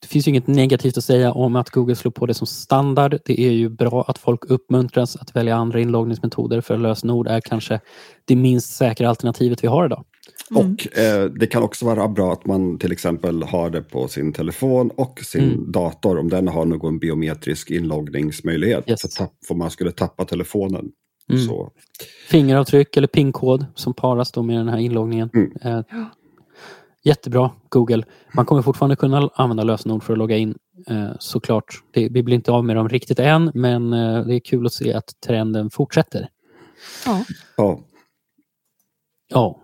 [0.00, 3.18] det finns ju inget negativt att säga om att Google slår på det som standard.
[3.24, 7.80] Det är ju bra att folk uppmuntras att välja andra inloggningsmetoder för lösenord är kanske
[8.24, 10.04] det minst säkra alternativet vi har idag.
[10.50, 10.62] Mm.
[10.62, 14.32] Och eh, det kan också vara bra att man till exempel har det på sin
[14.32, 15.72] telefon och sin mm.
[15.72, 18.90] dator om den har någon biometrisk inloggningsmöjlighet.
[18.90, 19.16] Yes.
[19.16, 20.90] För, för man skulle tappa telefonen.
[21.30, 21.46] Mm.
[21.46, 21.72] Så.
[22.28, 25.30] Fingeravtryck eller PIN-kod som paras då med den här inloggningen.
[25.34, 25.52] Mm.
[25.62, 25.84] Eh,
[27.06, 28.02] jättebra Google.
[28.34, 30.54] Man kommer fortfarande kunna använda lösenord för att logga in
[30.86, 31.82] eh, såklart.
[31.90, 34.72] Det, vi blir inte av med dem riktigt än men eh, det är kul att
[34.72, 36.28] se att trenden fortsätter.
[37.06, 37.24] Ja.
[37.56, 37.80] Ja.
[39.28, 39.60] ja.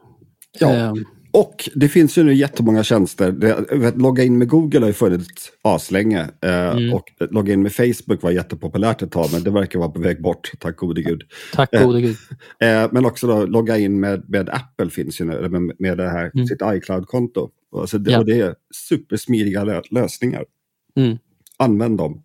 [0.59, 0.95] Ja.
[1.33, 3.99] Och det finns ju nu jättemånga tjänster.
[3.99, 6.21] Logga in med Google har ju funnits aslänge.
[6.21, 6.95] Eh, mm.
[6.95, 10.23] Och logga in med Facebook var jättepopulärt ett tag, men det verkar vara på väg
[10.23, 11.23] bort, tack gode gud.
[11.53, 12.17] Tack gode gud.
[12.61, 16.09] Eh, men också då, logga in med, med Apple finns ju nu, med, med det
[16.09, 16.47] här, mm.
[16.47, 17.51] sitt iCloud-konto.
[17.77, 18.19] Alltså det, ja.
[18.19, 18.55] Och det är
[18.89, 20.45] supersmidiga lö lösningar.
[20.97, 21.19] Mm.
[21.57, 22.23] Använd dem.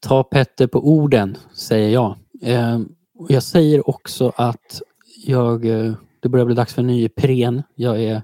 [0.00, 2.16] Ta Petter på orden, säger jag.
[2.42, 2.80] Eh,
[3.28, 4.82] jag säger också att
[5.26, 7.62] jag eh, det börjar bli dags för en ny Ipren.
[7.74, 8.22] Jag är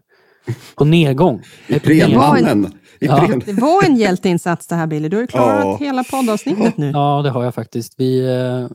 [0.74, 1.42] på nedgång.
[1.66, 2.74] Iprenmannen!
[2.98, 3.28] Ja.
[3.46, 5.08] Det var en hjälteinsats det här Billy.
[5.08, 5.76] Du har ju klarat ja.
[5.80, 6.90] hela poddavsnittet nu.
[6.90, 7.94] Ja, det har jag faktiskt.
[7.96, 8.68] Vi eh,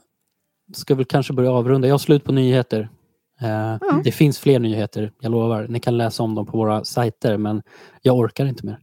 [0.74, 1.88] ska väl kanske börja avrunda.
[1.88, 2.90] Jag har slut på nyheter.
[3.42, 4.02] Eh, ja.
[4.04, 5.68] Det finns fler nyheter, jag lovar.
[5.70, 7.62] Ni kan läsa om dem på våra sajter, men
[8.02, 8.80] jag orkar inte mer.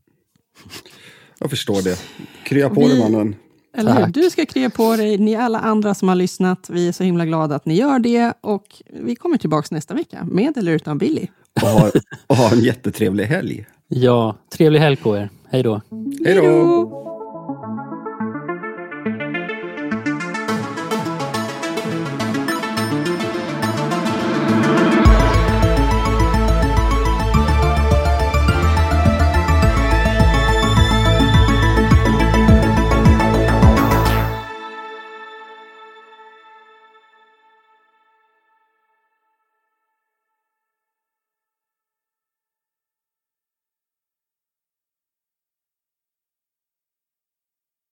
[1.39, 1.99] Jag förstår det.
[2.45, 3.35] Krya på dig mannen.
[3.75, 4.07] Eller hur?
[4.07, 5.19] Du ska krya på dig.
[5.19, 8.35] Ni alla andra som har lyssnat, vi är så himla glada att ni gör det.
[8.41, 11.27] Och vi kommer tillbaka nästa vecka, med eller utan Billy.
[11.63, 11.91] Och ha,
[12.27, 13.67] och ha en jättetrevlig helg.
[13.89, 15.31] Ja, trevlig helg på er.
[15.51, 15.81] Hej då.
[16.25, 17.12] Hej då.